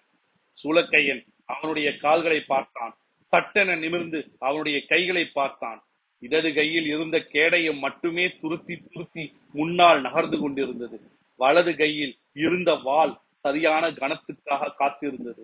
சூலக்கையன் 0.64 1.26
அவனுடைய 1.44 1.96
கால்களை 1.96 2.40
பார்த்தான். 2.40 2.96
சட்டென 3.22 3.76
நிமிர்ந்து 3.76 4.36
அவனுடைய 4.38 4.86
கைகளை 4.88 5.24
பார்த்தான். 5.24 5.82
இடது 6.18 6.54
கையில் 6.54 6.86
இருந்த 6.86 7.20
கேடயம் 7.20 7.78
மட்டுமே 7.78 8.26
துருத்தி 8.26 8.82
துருத்தி 8.94 9.32
முன்னால் 9.52 10.00
நகர்ந்து 10.00 10.38
கொண்டிருந்தது. 10.38 11.00
வலது 11.40 11.76
கையில் 11.76 12.14
இருந்த 12.32 12.74
வாள் 12.74 13.14
சரியான 13.34 13.90
கணத்துக்காக 13.90 14.72
காத்திருந்தது. 14.78 15.42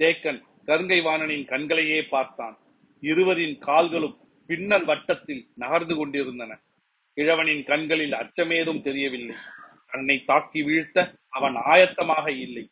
தேக்கன் 0.00 0.40
கருங்கைவாணனின் 0.66 1.46
கண்களையே 1.46 2.00
பார்த்தான். 2.04 2.56
இருவரின் 3.02 3.58
கால்களும் 3.58 4.16
பின்னல் 4.46 4.84
வட்டத்தில் 4.84 5.42
நகர்ந்து 5.54 5.96
கொண்டிருந்தன. 5.96 6.52
கிழவனின் 7.16 7.62
கண்களில் 7.62 8.12
அச்சமேதும் 8.12 8.80
தெரியவில்லை. 8.80 9.36
தன்னை 9.90 10.24
தாக்கி 10.24 10.62
வீழ்த்த 10.62 10.98
அவன் 11.28 11.54
ஆயத்தமாக 11.54 12.26
இல்லை. 12.36 12.64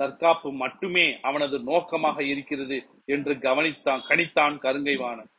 தற்காப்பு 0.00 0.52
மட்டுமே 0.52 1.20
அவனது 1.20 1.56
நோக்கமாக 1.62 2.22
இருக்கிறது 2.22 2.78
என்று 3.04 3.34
கவனித்தான் 3.34 4.02
கணித்தான் 4.08 4.56
கருங்கைவாணன் 4.62 5.30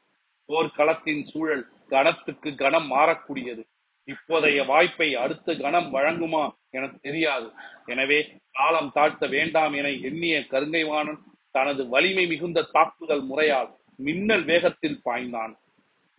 போர்க்களத்தின் 0.49 1.23
சூழல் 1.23 1.65
கணத்துக்கு 1.87 2.55
கணம் 2.55 2.91
மாறக்கூடியது. 2.91 3.63
இப்போதைய 4.07 4.59
வாய்ப்பை 4.65 5.15
அடுத்த 5.15 5.55
கணம் 5.55 5.89
வழங்குமா 5.93 6.43
என 6.69 6.87
தெரியாது. 7.01 7.47
எனவே 7.85 8.19
காலம் 8.51 8.91
தாழ்த்த 8.95 9.29
வேண்டாம் 9.29 9.73
என 9.73 9.87
எண்ணிய 10.09 10.35
கருங்கைவாணன் 10.51 11.21
தனது 11.51 11.81
வலிமை 11.87 12.25
மிகுந்த 12.27 12.67
தாக்குதல் 12.71 13.23
முறையால் 13.23 13.69
மின்னல் 13.97 14.45
வேகத்தில் 14.45 15.01
பாய்ந்தான். 15.05 15.53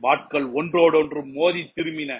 வாட்கள் 0.03 0.47
ஒன்றோடொன்று 0.53 1.21
மோதி 1.37 1.63
திரும்பின. 1.77 2.13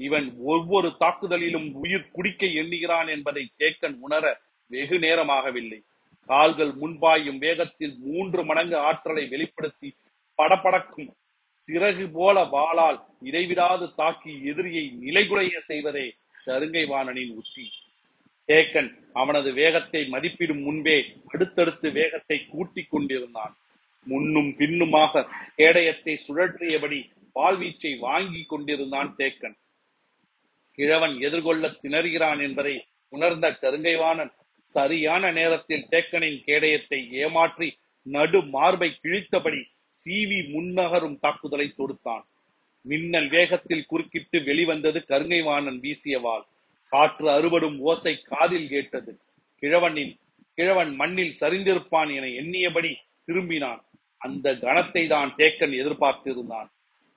இவன் 0.00 0.26
ஒவ்வொரு 0.44 0.88
தாக்குதலிலும் 0.98 1.68
உயிர் 1.72 2.10
குடிக்க 2.12 2.46
எண்ணுகிறான் 2.62 3.08
என்பதை 3.08 3.42
சேக்கன் 3.58 3.96
உணர 4.00 4.24
வெகு 4.70 4.96
நேரமாகவில்லை. 4.98 5.78
கால்கள் 6.28 6.72
முன்பாயும் 6.72 7.38
வேகத்தில் 7.38 7.94
மூன்று 7.98 8.40
மடங்கு 8.44 8.76
ஆற்றலை 8.76 9.24
வெளிப்படுத்தி 9.28 9.88
படபடக்கும் 10.38 11.10
சிறகு 11.58 12.04
போல 12.12 12.44
வாளால் 12.44 12.98
இடைவிடாது 13.20 13.86
தாக்கி 13.94 14.32
எதிரியை 14.44 14.84
நிலைகுலைய 15.00 15.58
செய்வதே 15.58 16.06
கருங்கைவாணனின் 16.46 17.32
உத்தி. 17.40 17.66
தேக்கன் 18.48 18.90
அவனது 19.12 19.52
வேகத்தை 19.52 20.00
மதிப்பிடும் 20.10 20.62
முன்பே 20.62 20.96
அடுத்தடுத்து 21.26 21.88
வேகத்தை 21.90 22.38
கூட்டிக் 22.44 22.90
கொண்டிருந்தான். 22.90 23.54
முன்னும் 24.06 24.50
பின்னுமாக 24.56 25.26
கேடயத்தை 25.56 26.14
சுழற்றியபடி 26.26 26.98
பால்வீச்சை 27.36 27.92
வாங்கி 27.98 28.42
கொண்டிருந்தான் 28.42 29.10
தேக்கன். 29.18 29.56
கிழவன் 30.78 31.16
எதிர்கொள்ள 31.20 31.66
திணறுகிறான் 31.82 32.40
என்பதை 32.40 32.74
உணர்ந்த 33.08 33.46
கருங்கைவாணன் 33.62 34.32
சரியான 34.70 35.32
நேரத்தில் 35.32 35.88
தேக்கனின் 35.90 36.38
கேடயத்தை 36.46 37.00
ஏமாற்றி 37.22 37.68
நடு 38.06 38.40
மார்பை 38.46 38.88
கிழித்தபடி 39.02 39.60
சீவி 40.00 40.48
முன்னகரும் 40.54 41.18
தாக்குதலை 41.18 41.72
தொடுத்தான். 41.78 42.24
மின்னல் 42.84 43.28
வேகத்தில் 43.28 43.86
குறுக்கிட்டு 43.86 44.44
வெளிவந்தது 44.44 45.04
கருங்கைவாணன் 45.08 45.44
வாணன் 45.44 45.80
வீசியவால் 45.80 46.44
காற்று 46.92 47.30
அறுபடும் 47.30 47.78
ஓசை 47.80 48.22
காதில் 48.22 48.68
கேட்டது. 48.68 49.18
கிழவனின் 49.62 50.18
கிழவன் 50.54 50.94
மண்ணில் 50.94 51.34
சரிந்திருப்பான் 51.40 52.10
என 52.14 52.26
எண்ணியபடி 52.26 52.96
திரும்பினான். 53.24 53.80
அந்த 54.18 54.52
கணத்தை 54.52 55.06
தான் 55.06 55.34
தேக்கன் 55.36 55.74
எதிர்பார்த்திருந்தான். 55.80 56.68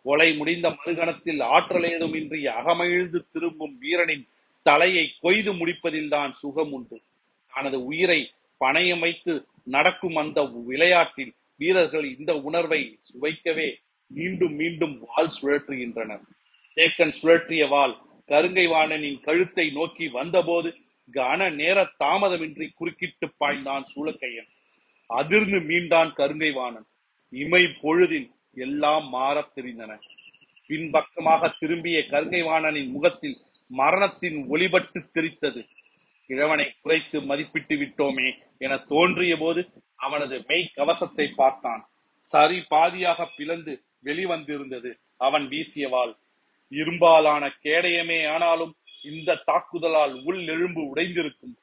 கொலை 0.04 0.36
முடிந்த 0.36 0.70
மறுகணத்தில் 0.70 1.42
ஆற்றல் 1.42 1.84
ஏதுமின்றி 1.84 2.48
அகமகிழ்ந்து 2.48 3.20
திரும்பும் 3.32 3.78
வீரனின் 3.80 4.28
தலையை 4.62 5.12
கொய்து 5.22 5.54
முடிப்பதில் 5.54 6.10
தான் 6.10 6.34
சுகம் 6.34 6.72
உண்டு 6.72 7.02
தனது 7.54 7.84
உயிரை 7.84 8.32
பணையமைத்து 8.62 9.34
வைத்து 9.34 9.48
நடக்கும் 9.64 10.16
அந்த 10.16 10.40
விளையாட்டில் 10.44 11.34
வீரர்கள் 11.60 12.18
இந்த 12.18 12.34
உணர்வை 12.40 13.00
சுவைக்கவே 13.12 13.68
மீண்டும் 14.08 14.54
மீண்டும் 14.54 14.96
வாள் 15.00 15.32
சுழற்றுகின்றனர். 15.42 16.24
தேக்கன் 16.76 17.14
சுழற்றிய 17.22 17.68
வாள் 17.68 17.96
கருங்கைவாணனின் 18.28 19.20
கழுத்தை 19.20 19.72
நோக்கி 19.72 20.08
வந்தபோது 20.08 20.76
கன 21.14 21.54
நேர 21.54 21.78
தாமதமின்றி 22.04 22.70
குறுக்கிட்டு 22.76 23.28
பாய்ந்தான் 23.40 23.86
சூளக்கையன். 23.96 24.50
அதிர்ந்து 25.08 25.60
மீண்டான் 25.60 26.12
கருங்கை 26.18 26.52
வாணன். 26.54 26.88
இமை 27.30 27.64
பொழுதில் 27.82 28.30
எல்லாம் 28.56 29.10
மாறத் 29.10 29.52
தெரிந்தன. 29.56 30.00
பின்பக்கமாக 30.68 31.56
திரும்பிய 31.60 32.00
கருங்கை 32.00 32.44
வாணனின் 32.44 32.92
முகத்தில் 32.92 33.38
மரணத்தின் 33.68 34.50
ஒளிபட்டு 34.50 35.00
தெரித்தது 35.14 35.62
கிழவனை 36.30 36.66
குறைத்து 36.82 37.18
மதிப்பிட்டு 37.22 37.76
விட்டோமே 37.82 38.30
என 38.58 38.74
தோன்றிய 38.92 39.36
போது 39.38 39.62
அவனது 40.06 40.36
மெய் 40.50 40.74
கவசத்தை 40.76 41.26
பார்த்தான். 41.42 41.82
சரி 42.28 42.58
பாதியாக 42.74 43.26
பிளந்து 43.38 43.74
வெளிவந்திருந்தது 44.08 44.92
அவன் 45.28 45.46
வீசியவாள் 45.54 46.14
இரும்பாலான 46.72 47.44
கேடயமே 47.64 48.20
ஆனாலும் 48.34 48.74
இந்த 49.04 49.40
தாக்குதலால் 49.48 50.14
உள் 50.28 50.42
எழும்பு 50.54 50.82
உடைந்திருக்கும். 50.92 51.56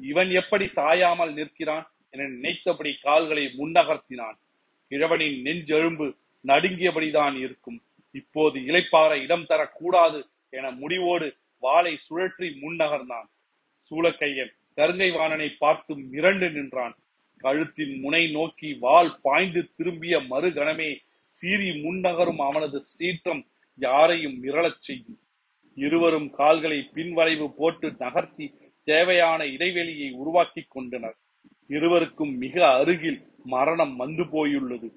இவன் 0.00 0.30
எப்படி 0.40 0.66
சாயாமல் 0.76 1.32
நிற்கிறான் 1.32 1.86
என 2.10 2.28
நினைத்தபடி 2.34 2.92
கால்களை 3.06 3.44
முன்னகர்த்தினான். 3.58 4.36
கிழவனின் 4.90 5.38
நெஞ்செழும்பு 5.46 6.06
நடுங்கியபடிதான் 6.44 7.36
இருக்கும். 7.44 7.78
இப்போது 8.14 8.56
இலைப்பாற 8.68 9.12
இடம் 9.22 9.46
தரக்கூடாது 9.50 10.18
என 10.50 10.70
முடிவோடு 10.80 11.28
வாளை 11.62 11.94
சுழற்றி 12.06 12.48
முன்னகர்ந்தான். 12.62 13.28
சூளக்கையன் 13.88 14.52
கருங்கை 14.76 15.12
வாணனை 15.12 15.48
பார்த்து 15.48 15.94
மிரண்டு 16.12 16.50
நின்றான். 16.50 16.94
கழுத்தின் 17.44 18.00
முனை 18.00 18.30
நோக்கி 18.30 18.76
வாள் 18.80 19.10
பாய்ந்து 19.22 19.72
திரும்பிய 19.76 20.18
மறுகணமே 20.18 20.90
சீறி 21.26 21.70
முன்னகரும் 21.70 22.40
அவனது 22.48 22.82
சீற்றம் 22.82 23.42
யாரையும் 23.78 24.42
மிரளச் 24.42 24.80
செய்யும். 24.80 25.18
இருவரும் 25.74 26.30
கால்களை 26.30 26.90
பின்வளைவு 26.94 27.46
போட்டு 27.48 27.94
நகர்த்தி 27.98 28.46
தேவையான 28.84 29.46
இடைவெளியை 29.46 30.10
உருவாக்கி 30.10 30.62
கொண்டனர். 30.68 31.16
இருவருக்கும் 31.68 32.36
மிக 32.36 32.56
அருகில் 32.74 33.20
மரணம் 33.44 33.96
வந்து 33.96 34.24
போயுள்ளது. 34.26 34.88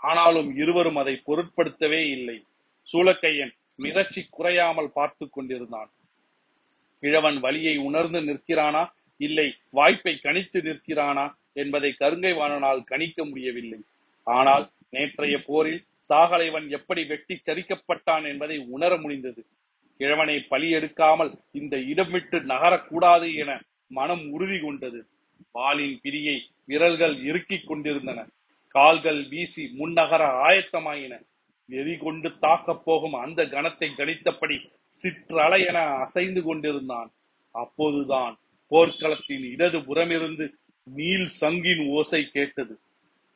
ஆனாலும் 0.00 0.56
இருவரும் 0.56 0.96
அதை 0.96 1.22
பொருட்படுத்தவே 1.26 2.00
இல்லை. 2.10 2.44
சூளக்கையன் 2.88 3.52
மிரட்சி 3.82 4.22
குறையாமல் 4.30 4.92
பார்த்து 4.92 5.30
கொண்டிருந்தான். 5.30 5.90
கிழவன் 7.02 7.38
வலியை 7.40 7.76
உணர்ந்து 7.88 8.20
நிற்கிறானா? 8.20 8.82
இல்லை 9.20 9.46
வாய்ப்பை 9.70 10.12
கணித்து 10.22 10.58
நிற்கிறானா? 10.62 11.24
என்பதை 11.52 11.88
கருங்கை 12.00 12.32
வாணனால் 12.34 12.84
கணிக்க 12.84 13.24
முடியவில்லை. 13.24 13.80
ஆனால் 14.24 14.64
நேற்றைய 14.90 15.36
போரில் 15.46 15.80
சாகலைவன் 16.08 16.68
எப்படி 16.68 17.04
வெட்டி 17.04 17.34
சரிக்கப்பட்டான் 17.48 18.24
என்பதை 18.26 18.56
உணர 18.68 18.96
முடிந்தது. 18.96 19.42
கிழவனை 19.98 20.36
பலி 20.40 20.68
எடுக்காமல் 20.74 21.32
இந்த 21.52 21.76
இடம் 21.92 22.10
விட்டு 22.10 22.38
நகரக்கூடாது 22.42 23.34
என 23.34 23.60
மனம் 23.88 24.24
உறுதி 24.30 24.58
கொண்டது. 24.60 25.00
வாளின் 25.52 26.00
பிரியை 26.02 26.36
விரல்கள் 26.64 27.16
இறுக்கிக் 27.24 27.66
கொண்டிருந்தன. 27.66 28.26
கால்கள் 28.68 29.20
வீசி 29.28 29.64
முன்னகர 29.78 30.22
ஆயத்தமாயின. 30.48 31.14
எரி 31.72 31.96
கொண்டு 31.96 32.38
தாக்கப் 32.38 32.84
போகும் 32.84 33.14
அந்த 33.14 33.44
கணத்தை 33.44 33.90
கணித்தபடி 33.96 34.70
சிற்றலை 35.02 35.66
என 35.66 35.80
அசைந்து 35.80 36.42
கொண்டிருந்தான். 36.42 37.10
அப்போதுதான் 37.50 38.38
போர்க்களத்தின் 38.70 39.50
இடது 39.50 39.84
புறமிருந்து 39.84 40.54
நீல் 40.82 41.28
சங்கின் 41.40 41.88
ஓசை 41.88 42.30
கேட்டது. 42.30 42.78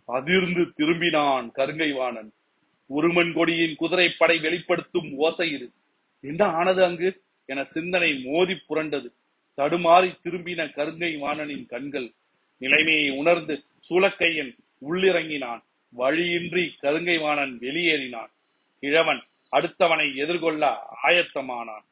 அதிர்ந்து 0.05 0.61
திரும்பினான் 0.61 1.51
கருங்கைவாணன். 1.55 2.31
உருமன் 2.87 3.33
கொடியின் 3.33 3.77
குதிரைப்படை 3.77 4.38
வெளிப்படுத்தும் 4.38 5.12
ஓசை 5.16 5.53
இது. 5.53 5.70
என்ன 6.20 6.44
ஆனது 6.44 6.85
அங்கு? 6.85 7.22
என 7.44 7.64
சிந்தனை 7.64 8.22
மோதி 8.25 8.53
புரண்டது. 8.68 9.09
தடுமாறி 9.57 10.14
திரும்பின 10.25 10.72
கருங்கை 10.72 11.18
வாணனின் 11.18 11.66
கண்கள் 11.66 12.12
நிலைமையை 12.59 13.11
உணர்ந்து 13.11 13.64
சூளக்கையன் 13.90 14.57
உள்ளிறங்கினான். 14.88 15.62
வழியின்றி 15.92 16.75
கருங்கை 16.83 17.20
வாணன் 17.20 17.59
வெளியேறினான். 17.59 18.33
கிழவன் 18.81 19.22
அடுத்தவனை 19.57 20.16
எதிர்கொள்ள 20.16 20.88
ஆயத்தமானான். 21.03 21.85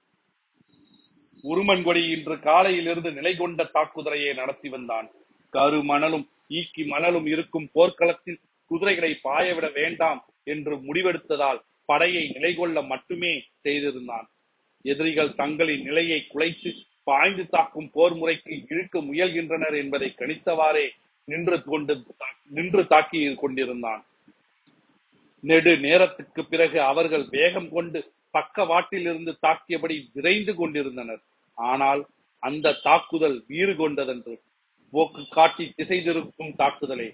உருமன்கொடி 1.42 2.11
இன்று 2.11 2.40
காலையிலிருந்து 2.40 3.12
நிலை 3.12 3.37
கொண்ட 3.37 3.64
தாக்குதலையை 3.64 4.35
நடத்தி 4.35 4.68
வந்தான். 4.68 5.11
கரு 5.50 5.83
மணலும் 5.83 6.28
ஈக்கி 6.48 6.87
மணலும் 6.87 7.26
இருக்கும் 7.26 7.70
போர்க்களத்தில் 7.72 8.40
குதிரைகளை 8.66 9.18
பாயவிட 9.24 9.72
வேண்டாம் 9.72 10.24
என்று 10.44 10.76
முடிவெடுத்ததால் 10.76 11.61
படையை 11.87 12.28
நிலை 12.28 12.54
கொள்ள 12.54 12.83
மட்டுமே 12.83 13.44
செய்திருந்தான். 13.59 14.28
எதிரிகள் 14.83 15.35
தங்களின் 15.35 15.83
நிலையை 15.83 16.26
குலைத்து 16.35 16.72
பாய்ந்து 17.04 17.48
தாக்கும் 17.48 17.90
போர் 17.90 18.14
முறைக்கு 18.14 18.64
இழுக்க 18.68 19.00
முயல்கின்றனர் 19.00 19.76
என்பதை 19.76 20.14
கணித்தவாறே 20.18 20.90
நின்று 21.29 21.57
கொண்டு 21.63 21.95
நின்று 22.49 22.83
தாக்கி 22.87 23.21
கொண்டிருந்தான். 23.35 24.03
நெடு 25.41 25.73
நேரத்துக்கு 25.77 26.43
பிறகு 26.45 26.79
அவர்கள் 26.81 27.25
வேகம் 27.31 27.69
கொண்டு 27.69 28.01
பக்கவாட்டில் 28.31 29.07
இருந்து 29.11 29.33
தாக்கியபடி 29.47 29.97
விரைந்து 30.13 30.53
கொண்டிருந்தனர். 30.55 31.23
ஆனால் 31.59 32.03
அந்த 32.43 32.77
தாக்குதல் 32.83 33.45
வீறு 33.47 33.75
கொண்டதென்று 33.77 34.35
போக்கு 34.93 35.23
காட்டி 35.29 35.65
திசை 35.77 35.99
திருப்பும் 35.99 36.53
தாக்குதலே 36.59 37.09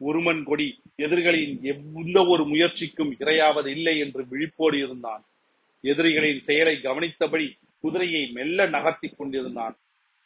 உருமன் 0.00 0.42
கொடி 0.44 0.66
எதிரிகளின் 0.96 1.54
எந்த 1.62 2.18
ஒரு 2.26 2.44
முயற்சிக்கும் 2.44 3.12
இரையாவது 3.20 3.66
இல்லை 3.66 3.94
என்று 3.98 4.22
விழிப்போடு 4.30 4.76
இருந்தான். 4.78 5.22
எதிரிகளின் 5.84 6.40
செயலை 6.40 6.74
கவனித்தபடி 6.82 7.46
குதிரையை 7.84 8.22
மெல்ல 8.32 8.66
நகர்த்தி 8.66 9.08
கொண்டிருந்தான். 9.08 9.76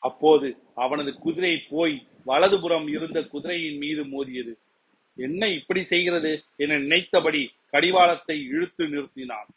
அப்போது 0.03 0.49
அவனது 0.75 1.11
குதிரை 1.19 1.55
போய் 1.71 1.95
வலதுபுறம் 2.29 2.89
இருந்த 2.89 3.19
குதிரையின் 3.23 3.79
மீது 3.79 4.03
மோதியது. 4.05 4.53
என்ன 5.17 5.49
இப்படி 5.49 5.83
செய்கிறது? 5.83 6.33
என 6.57 6.79
நினைத்தபடி 6.79 7.43
கடிவாளத்தை 7.71 8.37
இழுத்து 8.45 8.85
நிறுத்தினான். 8.85 9.49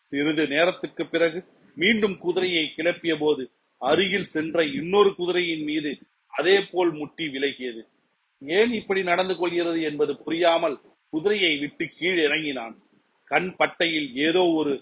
சிறிது 0.00 0.44
நேரத்துக்கு 0.46 1.06
பிறகு 1.06 1.44
மீண்டும் 1.74 2.18
குதிரையை 2.18 2.64
கிளப்பிய 2.76 3.14
போது 3.18 3.42
அருகில் 3.80 4.30
சென்ற 4.34 4.64
இன்னொரு 4.64 5.10
குதிரையின் 5.14 5.64
மீது 5.64 5.90
அதே 6.30 6.56
போல் 6.70 6.90
முட்டி 6.92 7.26
விலகியது. 7.26 7.82
ஏன் 8.42 8.72
இப்படி 8.72 9.02
நடந்து 9.02 9.34
கொள்கிறது? 9.36 9.80
என்பது 9.82 10.12
புரியாமல் 10.16 10.76
குதிரையை 11.10 11.52
விட்டு 11.58 11.84
கீழ் 11.86 12.18
இறங்கினான். 12.18 12.74
கண் 13.24 13.54
பட்டையில் 13.58 14.08
ஏதோ 14.28 14.42
ஒரு 14.58 14.74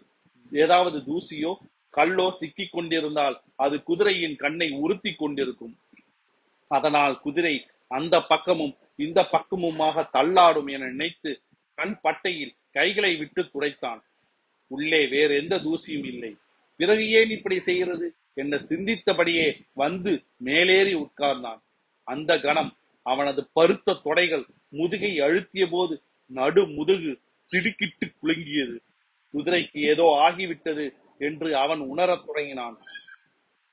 ஏதாவது 0.53 0.99
தூசியோ 0.99 1.53
கல்லோ 1.91 2.27
சிக்கிக் 2.31 2.73
கொண்டிருந்தால் 2.73 3.37
அது 3.57 3.77
குதிரையின் 3.83 4.37
கண்ணை 4.37 4.69
உறுத்தி 4.71 5.13
கொண்டிருக்கும். 5.13 5.75
அதனால் 6.69 7.21
குதிரை 7.21 7.55
அந்த 7.89 8.21
பக்கமும் 8.21 8.75
இந்த 8.97 9.29
பக்கமுமாக 9.33 10.05
தள்ளாடும் 10.13 10.71
என 10.71 10.87
நினைத்து 10.87 11.31
கண் 11.75 11.97
பட்டையில் 12.03 12.55
கைகளை 12.71 13.17
விட்டு 13.17 13.43
துடைத்தான். 13.43 14.01
உள்ளே 14.69 15.07
வேறு 15.07 15.37
எந்த 15.37 15.57
தூசியும் 15.57 16.07
இல்லை. 16.13 16.37
பிறகு 16.77 17.11
ஏன் 17.11 17.31
இப்படி 17.31 17.61
செய்கிறது 17.61 18.15
என்று 18.35 18.59
சிந்தித்தபடியே 18.59 19.47
வந்து 19.75 20.13
மேலேறி 20.37 20.95
உட்கார்ந்தான். 20.95 21.61
அந்த 22.05 22.41
கணம் 22.41 22.73
அவனது 23.03 23.49
பருத்த 23.53 24.01
தொடைகள் 24.05 24.45
முதுகை 24.69 25.13
அழுத்திய 25.21 25.67
போது 25.71 26.03
நடு 26.31 26.67
முதுகு 26.67 27.13
திடுக்கிட்டு 27.45 28.07
குலுங்கியது. 28.23 28.77
குதிரைக்கு 29.35 29.79
ஏதோ 29.93 30.07
ஆகிவிட்டது 30.29 30.87
என்று 31.19 31.57
அவன் 31.57 31.81
உணரத் 31.81 32.27
தொடங்கினான். 32.27 32.77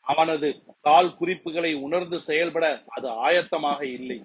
அவனது 0.07 0.47
கால் 0.81 1.15
குறிப்புகளை 1.15 1.71
உணர்ந்து 1.85 2.17
செயல்பட 2.19 2.65
அது 2.87 3.07
ஆயத்தமாக 3.27 3.81
இல்லை. 3.97 4.17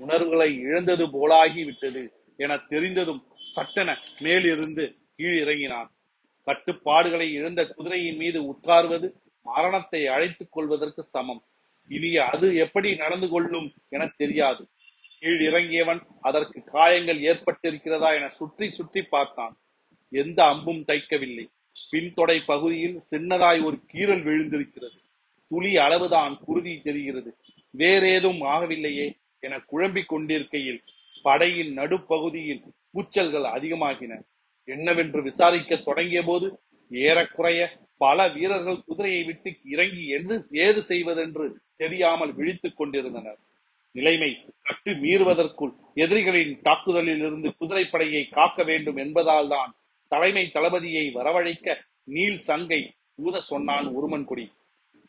உணர்வுகளை 0.00 0.50
இழந்தது 0.66 1.04
போலாகி 1.06 1.62
விட்டது 1.64 2.02
என 2.36 2.56
தெரிந்ததும் 2.72 3.22
சட்டென 3.54 3.98
மேலிருந்து 4.18 4.84
கீழ் 5.16 5.38
இறங்கினான் 5.38 5.90
கட்டுப்பாடுகளை 6.46 7.26
இழந்த 7.32 7.60
குதிரையின் 7.66 8.16
மீது 8.16 8.38
உட்கார்வது 8.42 9.08
மரணத்தை 9.46 10.00
அழைத்துக் 10.06 10.52
கொள்வதற்கு 10.52 11.02
சமம். 11.04 11.42
இனி 11.90 12.16
அது 12.16 12.56
எப்படி 12.56 12.90
நடந்து 12.94 13.28
கொள்ளும் 13.28 13.68
என 13.88 14.02
தெரியாது. 14.16 14.62
கீழ் 15.20 15.42
இறங்கியவன் 15.48 16.00
அதற்கு 16.20 16.58
காயங்கள் 16.64 17.20
ஏற்பட்டிருக்கிறதா 17.20 18.10
என 18.18 18.28
சுற்றி 18.28 18.70
சுற்றி 18.70 19.02
பார்த்தான். 19.02 19.54
எந்த 20.12 20.40
அம்பும் 20.44 20.82
தைக்கவில்லை. 20.88 21.46
பின்தொடை 21.90 22.38
பகுதியில் 22.40 22.96
சின்னதாய் 23.10 23.60
ஒரு 23.64 23.76
கீறல் 23.92 24.24
விழுந்திருக்கிறது. 24.26 24.98
துளி 25.50 25.72
அளவுதான் 25.76 26.34
குருதி 26.46 26.74
தெரிகிறது. 26.86 27.30
வேறேதும் 27.74 28.40
ஆகவில்லையே 28.54 29.06
என 29.46 29.58
குழம்பிக் 29.72 30.10
கொண்டிருக்கையில் 30.12 30.80
படையின் 31.24 31.72
நடுப்பகுதியில் 31.78 32.64
கூச்சல்கள் 32.92 33.46
அதிகமாகின. 33.56 34.12
என்னவென்று 34.68 35.20
விசாரிக்க 35.22 35.76
தொடங்கிய 35.88 36.20
போது 36.22 36.46
ஏறக்குறைய 36.90 37.60
பல 37.96 38.28
வீரர்கள் 38.28 38.84
குதிரையை 38.86 39.22
விட்டு 39.24 39.50
இறங்கி 39.64 40.04
எது 40.16 40.36
ஏது 40.66 40.80
செய்வதென்று 40.82 41.46
தெரியாமல் 41.76 42.32
விழித்துக் 42.34 42.76
கொண்டிருந்தனர். 42.76 43.38
நிலைமை 43.94 44.30
கட்டு 44.62 44.90
மீறுவதற்குள் 45.04 45.72
எதிரிகளின் 45.94 46.52
தாக்குதலில் 46.62 47.22
இருந்து 47.26 47.48
குதிரைப்படையை 47.60 48.22
காக்க 48.30 48.62
வேண்டும் 48.62 48.96
என்பதால் 48.96 49.48
தான் 49.48 49.72
தலைமை 50.12 50.44
தளபதியை 50.54 51.04
வரவழைக்க 51.18 51.76
நீல் 52.14 52.38
சங்கை 52.48 52.80
ஊத 53.14 53.40
சொன்னான் 53.40 53.88
உருமன்குடி. 53.96 54.46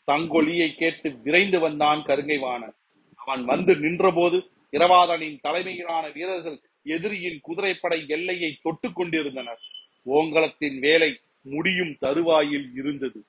சங்கொலியை 0.08 0.74
கேட்டு 0.74 1.12
விரைந்து 1.24 1.60
வந்தான் 1.60 2.00
கருங்கைவாணன். 2.00 2.76
அவன் 3.16 3.46
வந்து 3.46 3.76
நின்றபோது 3.76 4.44
இரவாதனின் 4.72 5.40
தலைமையிலான 5.42 6.10
வீரர்கள் 6.10 6.60
எதிரியின் 6.84 7.40
குதிரைப்படை 7.42 8.04
எல்லையை 8.08 8.60
தொட்டுக் 8.62 8.96
கொண்டிருந்தனர். 8.96 9.60
ஓங்கலத்தின் 10.06 10.80
வேலை 10.80 11.20
முடியும் 11.42 11.98
தருவாயில் 12.00 12.72
இருந்தது. 12.76 13.24